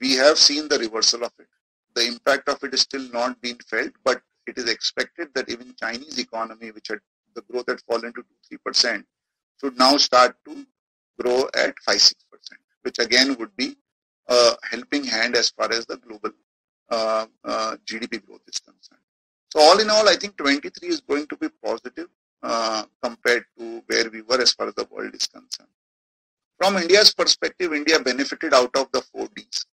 We 0.00 0.12
have 0.14 0.38
seen 0.38 0.68
the 0.68 0.78
reversal 0.78 1.24
of 1.24 1.32
it. 1.38 1.48
The 1.94 2.06
impact 2.06 2.48
of 2.48 2.62
it 2.62 2.74
is 2.74 2.82
still 2.82 3.06
not 3.12 3.40
being 3.40 3.58
felt, 3.68 3.92
but 4.04 4.22
it 4.46 4.58
is 4.58 4.68
expected 4.70 5.28
that 5.34 5.48
even 5.48 5.74
Chinese 5.78 6.18
economy, 6.18 6.70
which 6.70 6.88
had 6.88 7.00
the 7.34 7.42
growth 7.42 7.66
had 7.68 7.80
fallen 7.82 8.12
to 8.14 8.24
2 8.50 8.58
3%, 8.64 9.04
should 9.60 9.76
now 9.78 9.96
start 9.96 10.36
to 10.46 10.66
grow 11.20 11.48
at 11.54 11.74
5 11.84 11.96
6%, 11.96 12.14
which 12.82 12.98
again 12.98 13.36
would 13.38 13.54
be 13.56 13.76
helping 14.70 15.04
hand 15.04 15.36
as 15.36 15.50
far 15.50 15.72
as 15.72 15.86
the 15.86 15.96
global 15.96 16.30
uh, 16.88 17.26
uh, 17.44 17.76
GDP 17.84 18.24
growth 18.24 18.42
is 18.46 18.60
concerned. 18.60 19.00
So 19.52 19.60
all 19.60 19.80
in 19.80 19.90
all, 19.90 20.08
I 20.08 20.16
think 20.16 20.36
23 20.36 20.88
is 20.88 21.00
going 21.00 21.26
to 21.28 21.36
be 21.36 21.48
positive 21.64 22.08
uh, 22.42 22.84
compared 23.02 23.44
to 23.58 23.82
where 23.86 24.10
we 24.10 24.22
were 24.22 24.40
as 24.40 24.52
far 24.52 24.68
as 24.68 24.74
the 24.74 24.86
world 24.90 25.14
is 25.14 25.26
concerned. 25.26 25.70
From 26.58 26.76
India's 26.76 27.12
perspective, 27.12 27.72
India 27.72 27.98
benefited 28.00 28.54
out 28.54 28.74
of 28.76 28.90
the 28.92 29.02
four 29.02 29.28
Ds. 29.34 29.66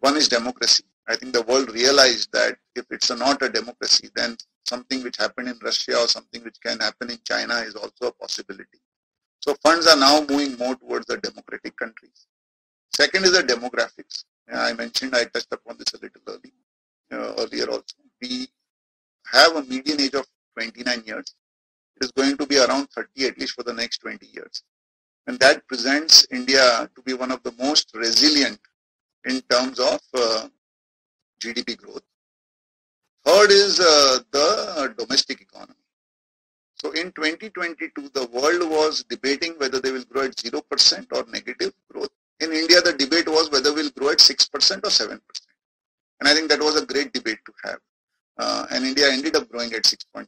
One 0.00 0.16
is 0.16 0.28
democracy. 0.28 0.84
I 1.08 1.16
think 1.16 1.32
the 1.32 1.42
world 1.42 1.70
realized 1.72 2.30
that 2.32 2.56
if 2.74 2.86
it's 2.90 3.10
a, 3.10 3.16
not 3.16 3.42
a 3.42 3.48
democracy, 3.48 4.10
then 4.14 4.36
something 4.64 5.02
which 5.02 5.16
happened 5.16 5.48
in 5.48 5.58
Russia 5.62 5.98
or 5.98 6.08
something 6.08 6.42
which 6.44 6.60
can 6.64 6.78
happen 6.80 7.10
in 7.10 7.18
China 7.24 7.54
is 7.56 7.74
also 7.74 8.08
a 8.08 8.12
possibility. 8.12 8.80
So 9.40 9.54
funds 9.62 9.86
are 9.86 9.96
now 9.96 10.20
moving 10.20 10.56
more 10.56 10.74
towards 10.76 11.06
the 11.06 11.18
democratic 11.18 11.76
countries. 11.76 12.26
Second 12.94 13.24
is 13.24 13.32
the 13.32 13.42
demographics. 13.42 14.24
I 14.52 14.72
mentioned, 14.72 15.16
I 15.16 15.24
touched 15.24 15.52
upon 15.52 15.78
this 15.78 15.92
a 15.94 15.98
little 15.98 16.22
early, 16.28 16.52
uh, 17.10 17.34
earlier 17.42 17.68
also. 17.68 17.96
We 18.22 18.46
have 19.32 19.56
a 19.56 19.62
median 19.62 20.00
age 20.00 20.14
of 20.14 20.26
29 20.56 21.02
years. 21.04 21.34
It 21.96 22.04
is 22.04 22.12
going 22.12 22.36
to 22.36 22.46
be 22.46 22.58
around 22.58 22.88
30 22.90 23.26
at 23.26 23.38
least 23.38 23.54
for 23.54 23.64
the 23.64 23.72
next 23.72 23.98
20 23.98 24.24
years. 24.32 24.62
And 25.26 25.40
that 25.40 25.66
presents 25.66 26.26
India 26.30 26.88
to 26.94 27.02
be 27.02 27.14
one 27.14 27.32
of 27.32 27.42
the 27.42 27.52
most 27.58 27.90
resilient 27.94 28.60
in 29.24 29.40
terms 29.50 29.80
of 29.80 30.00
uh, 30.14 30.48
GDP 31.40 31.76
growth. 31.76 32.02
Third 33.24 33.50
is 33.50 33.80
uh, 33.80 34.18
the 34.30 34.94
domestic 34.98 35.40
economy. 35.40 35.74
So 36.76 36.92
in 36.92 37.10
2022, 37.12 38.10
the 38.10 38.26
world 38.26 38.70
was 38.70 39.02
debating 39.08 39.54
whether 39.58 39.80
they 39.80 39.90
will 39.90 40.04
grow 40.04 40.26
at 40.26 40.36
0% 40.36 41.06
or 41.12 41.24
negative 41.32 41.72
growth. 41.90 42.10
In 42.40 42.52
India, 42.52 42.80
the 42.80 42.92
debate 42.92 43.28
was 43.28 43.50
whether 43.50 43.72
we'll 43.72 43.90
grow 43.90 44.10
at 44.10 44.18
6% 44.18 44.50
or 44.50 44.90
7%. 44.90 45.20
And 46.20 46.28
I 46.28 46.34
think 46.34 46.48
that 46.50 46.60
was 46.60 46.80
a 46.80 46.86
great 46.86 47.12
debate 47.12 47.38
to 47.46 47.52
have. 47.64 47.78
Uh, 48.38 48.66
and 48.70 48.84
India 48.84 49.10
ended 49.10 49.36
up 49.36 49.48
growing 49.48 49.72
at 49.72 49.84
6.3%. 49.84 50.26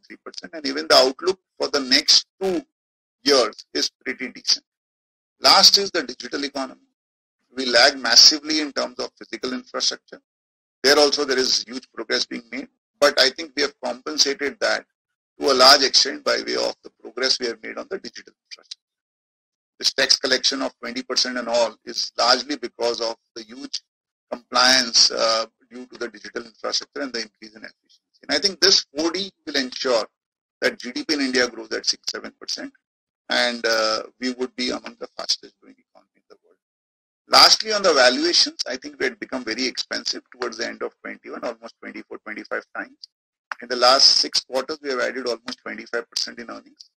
And 0.52 0.66
even 0.66 0.86
the 0.88 0.94
outlook 0.94 1.40
for 1.58 1.68
the 1.68 1.80
next 1.80 2.26
two 2.40 2.62
years 3.24 3.66
is 3.74 3.90
pretty 4.04 4.28
decent. 4.30 4.64
Last 5.40 5.78
is 5.78 5.90
the 5.90 6.02
digital 6.02 6.44
economy. 6.44 6.80
We 7.54 7.66
lag 7.66 7.98
massively 7.98 8.60
in 8.60 8.72
terms 8.72 8.98
of 8.98 9.10
physical 9.18 9.52
infrastructure. 9.52 10.20
There 10.82 10.98
also 10.98 11.24
there 11.24 11.38
is 11.38 11.64
huge 11.66 11.88
progress 11.92 12.26
being 12.26 12.44
made, 12.52 12.68
but 13.00 13.18
I 13.18 13.30
think 13.30 13.52
we 13.56 13.62
have 13.62 13.74
compensated 13.82 14.58
that 14.60 14.84
to 15.40 15.50
a 15.50 15.54
large 15.54 15.82
extent 15.82 16.24
by 16.24 16.38
way 16.46 16.56
of 16.56 16.74
the 16.84 16.90
progress 17.02 17.40
we 17.40 17.46
have 17.46 17.62
made 17.62 17.76
on 17.76 17.86
the 17.90 17.98
digital 17.98 18.32
infrastructure. 18.32 18.78
This 19.78 19.92
tax 19.92 20.16
collection 20.16 20.62
of 20.62 20.72
20% 20.82 21.38
and 21.38 21.48
all 21.48 21.76
is 21.84 22.12
largely 22.18 22.56
because 22.56 23.00
of 23.00 23.16
the 23.34 23.42
huge 23.42 23.82
compliance 24.30 25.10
uh, 25.10 25.46
due 25.70 25.86
to 25.86 25.98
the 25.98 26.08
digital 26.08 26.44
infrastructure 26.44 27.02
and 27.02 27.12
the 27.12 27.22
increase 27.22 27.54
in 27.54 27.62
efficiency. 27.62 28.00
And 28.22 28.36
I 28.36 28.38
think 28.38 28.60
this 28.60 28.86
4D 28.96 29.30
will 29.46 29.56
ensure 29.56 30.06
that 30.62 30.78
GDP 30.78 31.14
in 31.14 31.20
India 31.20 31.48
grows 31.48 31.70
at 31.72 31.84
6-7% 31.84 32.70
and 33.28 33.66
uh, 33.66 34.02
we 34.20 34.32
would 34.32 34.54
be 34.56 34.70
among 34.70 34.96
the 34.98 35.08
fastest 35.16 35.54
growing 35.60 35.76
economy 35.78 36.10
in 36.16 36.22
the 36.30 36.36
world. 36.44 36.56
Lastly, 37.28 37.72
on 37.72 37.82
the 37.82 37.92
valuations, 37.92 38.58
I 38.66 38.76
think 38.76 38.98
we 38.98 39.06
had 39.06 39.20
become 39.20 39.44
very 39.44 39.66
expensive 39.66 40.22
towards 40.32 40.58
the 40.58 40.66
end 40.66 40.82
of 40.82 40.92
21, 41.02 41.44
almost 41.44 41.74
24, 41.82 42.18
25 42.18 42.62
times. 42.74 42.96
In 43.62 43.68
the 43.68 43.76
last 43.76 44.06
six 44.18 44.40
quarters, 44.40 44.78
we 44.82 44.90
have 44.90 45.00
added 45.00 45.26
almost 45.26 45.60
25% 45.66 46.38
in 46.38 46.50
earnings. 46.50 46.90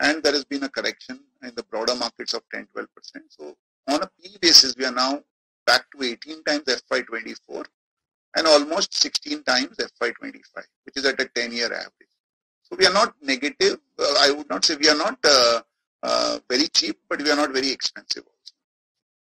And 0.00 0.22
there 0.22 0.32
has 0.32 0.44
been 0.44 0.64
a 0.64 0.68
correction 0.68 1.20
in 1.42 1.52
the 1.54 1.62
broader 1.62 1.94
markets 1.94 2.34
of 2.34 2.42
10, 2.52 2.68
12%. 2.76 2.86
So 3.28 3.56
on 3.88 4.02
a 4.02 4.10
P 4.20 4.36
basis, 4.40 4.76
we 4.76 4.84
are 4.84 4.92
now 4.92 5.22
back 5.66 5.86
to 5.92 6.02
18 6.02 6.44
times 6.44 6.64
FY24 6.64 7.64
and 8.36 8.46
almost 8.46 8.94
16 8.94 9.42
times 9.44 9.76
FY25, 9.76 10.62
which 10.84 10.96
is 10.96 11.06
at 11.06 11.20
a 11.20 11.24
10 11.34 11.52
year 11.52 11.66
average. 11.66 12.14
So 12.62 12.76
we 12.78 12.86
are 12.86 12.92
not 12.92 13.14
negative. 13.22 13.78
Uh, 13.98 14.14
I 14.20 14.32
would 14.32 14.48
not 14.50 14.64
say 14.64 14.76
we 14.76 14.88
are 14.88 14.96
not 14.96 15.18
uh, 15.24 15.60
uh, 16.02 16.38
very 16.48 16.68
cheap, 16.68 16.98
but 17.08 17.22
we 17.22 17.30
are 17.30 17.36
not 17.36 17.52
very 17.52 17.70
expensive 17.70 18.24
also. 18.24 18.54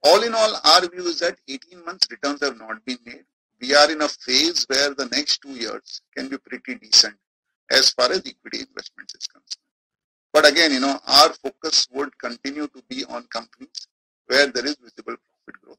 All 0.05 0.23
in 0.23 0.35
all, 0.35 0.55
our 0.65 0.89
view 0.89 1.07
is 1.07 1.21
that 1.21 1.39
18 1.49 1.85
months 1.85 2.09
returns 2.11 2.41
have 2.41 2.59
not 2.59 2.85
been 2.85 2.99
made. 3.05 3.25
We 3.61 3.75
are 3.75 3.91
in 3.91 4.03
a 4.03 4.09
phase 4.09 4.65
where 4.69 4.95
the 4.95 5.07
next 5.07 5.43
two 5.43 5.51
years 5.51 6.03
can 6.17 6.29
be 6.29 6.39
pretty 6.39 6.75
decent 6.77 7.17
as 7.71 7.91
far 7.91 8.11
as 8.11 8.19
equity 8.19 8.61
investments 8.61 9.15
is 9.15 9.27
concerned. 9.27 9.66
But 10.37 10.47
again, 10.47 10.71
you 10.71 10.81
know, 10.81 11.01
our 11.09 11.31
focus 11.33 11.89
would 11.95 12.11
continue 12.19 12.67
to 12.67 12.83
be 12.91 13.07
on 13.07 13.23
companies 13.29 13.89
where 14.27 14.49
there 14.49 14.67
is 14.67 14.77
visible 14.77 15.17
profit 15.27 15.63
growth. 15.63 15.79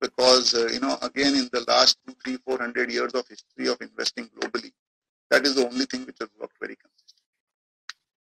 Because, 0.00 0.54
uh, 0.54 0.68
you 0.72 0.78
know, 0.78 0.96
again, 1.02 1.34
in 1.34 1.48
the 1.52 1.64
last 1.66 1.98
two, 2.06 2.14
three, 2.22 2.36
four 2.46 2.58
hundred 2.58 2.92
years 2.92 3.12
of 3.14 3.26
history 3.26 3.66
of 3.66 3.76
investing 3.80 4.30
globally, 4.36 4.70
that 5.30 5.44
is 5.44 5.56
the 5.56 5.66
only 5.66 5.84
thing 5.86 6.06
which 6.06 6.18
has 6.20 6.28
worked 6.40 6.54
very 6.60 6.76
consistently. 6.76 7.26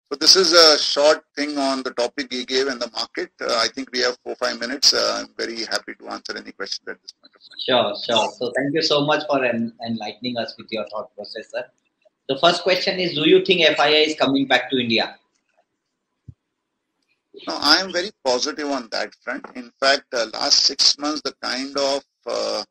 So 0.09 0.17
this 0.19 0.35
is 0.35 0.55
a 0.55 0.79
short 0.79 1.23
thing 1.37 1.59
on 1.59 1.83
the 1.83 1.91
topic 1.91 2.33
he 2.33 2.47
gave 2.47 2.69
and 2.69 2.81
the 2.81 2.91
market. 2.93 3.33
Uh, 3.39 3.59
I 3.59 3.69
think 3.75 3.93
we 3.93 4.01
have 4.01 4.17
four, 4.25 4.35
five 4.37 4.59
minutes. 4.59 4.95
Uh, 4.95 5.19
I'm 5.19 5.35
very 5.37 5.67
happy 5.67 5.95
to 6.01 6.09
answer 6.09 6.39
any 6.39 6.53
questions 6.53 6.89
at 6.89 7.03
this 7.03 7.12
point. 7.12 7.35
Sure, 7.69 7.95
sure. 8.03 8.33
So 8.39 8.51
thank 8.57 8.73
you 8.73 8.81
so 8.81 9.05
much 9.05 9.25
for 9.29 9.45
en- 9.45 9.75
enlightening 9.87 10.39
us 10.39 10.55
with 10.57 10.69
your 10.71 10.89
thought 10.89 11.15
process, 11.15 11.51
sir. 11.51 11.67
The 12.31 12.39
first 12.39 12.62
question 12.62 12.99
is, 12.99 13.15
do 13.15 13.29
you 13.29 13.45
think 13.45 13.61
FII 13.77 14.07
is 14.07 14.15
coming 14.15 14.47
back 14.47 14.71
to 14.71 14.79
India? 14.79 15.19
No, 17.46 17.59
I 17.61 17.77
am 17.77 17.92
very 17.92 18.11
positive 18.25 18.68
on 18.70 18.88
that 18.92 19.14
front. 19.22 19.44
In 19.55 19.70
fact, 19.81 20.05
uh, 20.12 20.27
last 20.33 20.64
six 20.64 20.99
months, 20.99 21.22
the 21.22 21.35
kind 21.42 21.77
of 21.77 22.03
uh, 22.27 22.64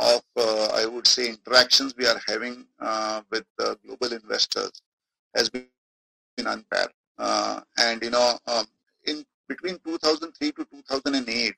of, 0.00 0.22
uh, 0.36 0.68
I 0.74 0.86
would 0.86 1.06
say, 1.06 1.28
interactions 1.28 1.94
we 1.96 2.06
are 2.06 2.20
having 2.26 2.66
uh, 2.80 3.20
with 3.30 3.44
global 3.86 4.12
investors 4.14 4.72
has 5.36 5.50
been 5.50 5.66
unparalleled. 6.38 6.92
Uh, 7.18 7.60
and, 7.78 8.02
you 8.02 8.10
know, 8.10 8.38
um, 8.46 8.66
in 9.04 9.24
between 9.46 9.78
2003 9.84 10.52
to 10.52 10.64
2008, 10.64 11.54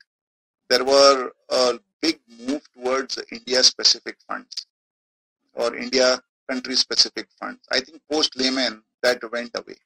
there 0.68 0.84
were 0.84 1.30
a 1.50 1.78
big 2.00 2.18
move 2.46 2.62
towards 2.74 3.18
India-specific 3.30 4.16
funds 4.28 4.66
or 5.54 5.76
India 5.76 6.18
country-specific 6.50 7.28
funds. 7.38 7.60
I 7.70 7.80
think 7.80 8.02
post-Lehman, 8.10 8.82
that 9.02 9.20
went 9.30 9.52
away. 9.54 9.76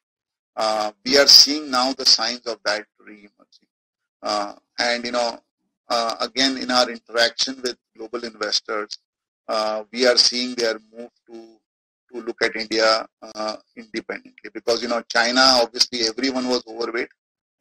Uh, 0.57 0.91
we 1.05 1.17
are 1.17 1.27
seeing 1.27 1.69
now 1.69 1.93
the 1.93 2.05
signs 2.05 2.45
of 2.47 2.57
that 2.65 2.83
re-emerging. 2.99 3.69
Uh, 4.23 4.53
and, 4.79 5.05
you 5.05 5.11
know, 5.11 5.39
uh, 5.89 6.15
again, 6.19 6.57
in 6.57 6.71
our 6.71 6.89
interaction 6.89 7.61
with 7.61 7.77
global 7.95 8.23
investors, 8.25 8.97
uh, 9.47 9.83
we 9.93 10.05
are 10.05 10.17
seeing 10.17 10.55
their 10.55 10.79
move 10.91 11.11
to 11.29 11.57
to 12.11 12.21
look 12.21 12.41
at 12.41 12.55
India 12.55 13.05
uh, 13.21 13.57
independently 13.75 14.49
because 14.53 14.81
you 14.81 14.87
know 14.87 15.01
China 15.09 15.41
obviously 15.61 16.07
everyone 16.07 16.47
was 16.47 16.63
overweight 16.67 17.09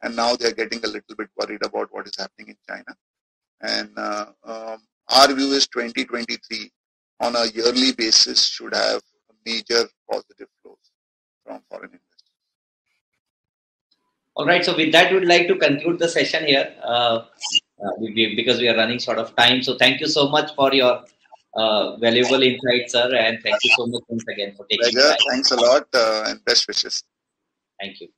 and 0.02 0.14
now 0.14 0.36
they 0.36 0.46
are 0.46 0.52
getting 0.54 0.78
a 0.84 0.86
little 0.86 1.16
bit 1.16 1.28
worried 1.36 1.64
about 1.64 1.88
what 1.92 2.06
is 2.06 2.12
happening 2.16 2.50
in 2.54 2.56
China 2.68 2.96
and 3.60 3.90
uh, 3.96 4.26
um, 4.44 4.78
our 5.12 5.32
view 5.34 5.52
is 5.52 5.66
2023 5.68 6.70
on 7.20 7.34
a 7.36 7.46
yearly 7.46 7.92
basis 7.92 8.46
should 8.46 8.74
have 8.74 9.02
major 9.44 9.84
positive 10.10 10.48
flows 10.62 10.76
from 11.44 11.60
foreign 11.70 11.86
investors. 11.86 12.05
All 14.36 14.46
right, 14.46 14.62
so 14.62 14.76
with 14.76 14.92
that, 14.92 15.12
we'd 15.12 15.24
like 15.24 15.48
to 15.48 15.56
conclude 15.56 15.98
the 15.98 16.08
session 16.08 16.44
here. 16.44 16.74
Uh, 16.82 17.24
uh, 17.82 17.90
we, 17.98 18.34
because 18.36 18.60
we 18.60 18.68
are 18.68 18.76
running 18.76 18.98
short 18.98 19.18
of 19.18 19.34
time. 19.34 19.62
So 19.62 19.76
thank 19.78 20.00
you 20.00 20.06
so 20.06 20.28
much 20.28 20.54
for 20.54 20.74
your 20.74 21.04
uh, 21.54 21.96
valuable 21.96 22.42
insights, 22.42 22.92
sir, 22.92 23.14
and 23.14 23.38
thank 23.42 23.56
you 23.64 23.70
so 23.76 23.86
much 23.86 24.02
once 24.08 24.24
again 24.28 24.54
for 24.54 24.66
taking 24.66 24.92
Pleasure. 24.92 25.16
Thanks 25.30 25.50
a 25.52 25.56
lot 25.56 25.88
uh, 25.94 26.24
and 26.26 26.44
best 26.44 26.68
wishes. 26.68 27.02
Thank 27.80 28.00
you. 28.00 28.08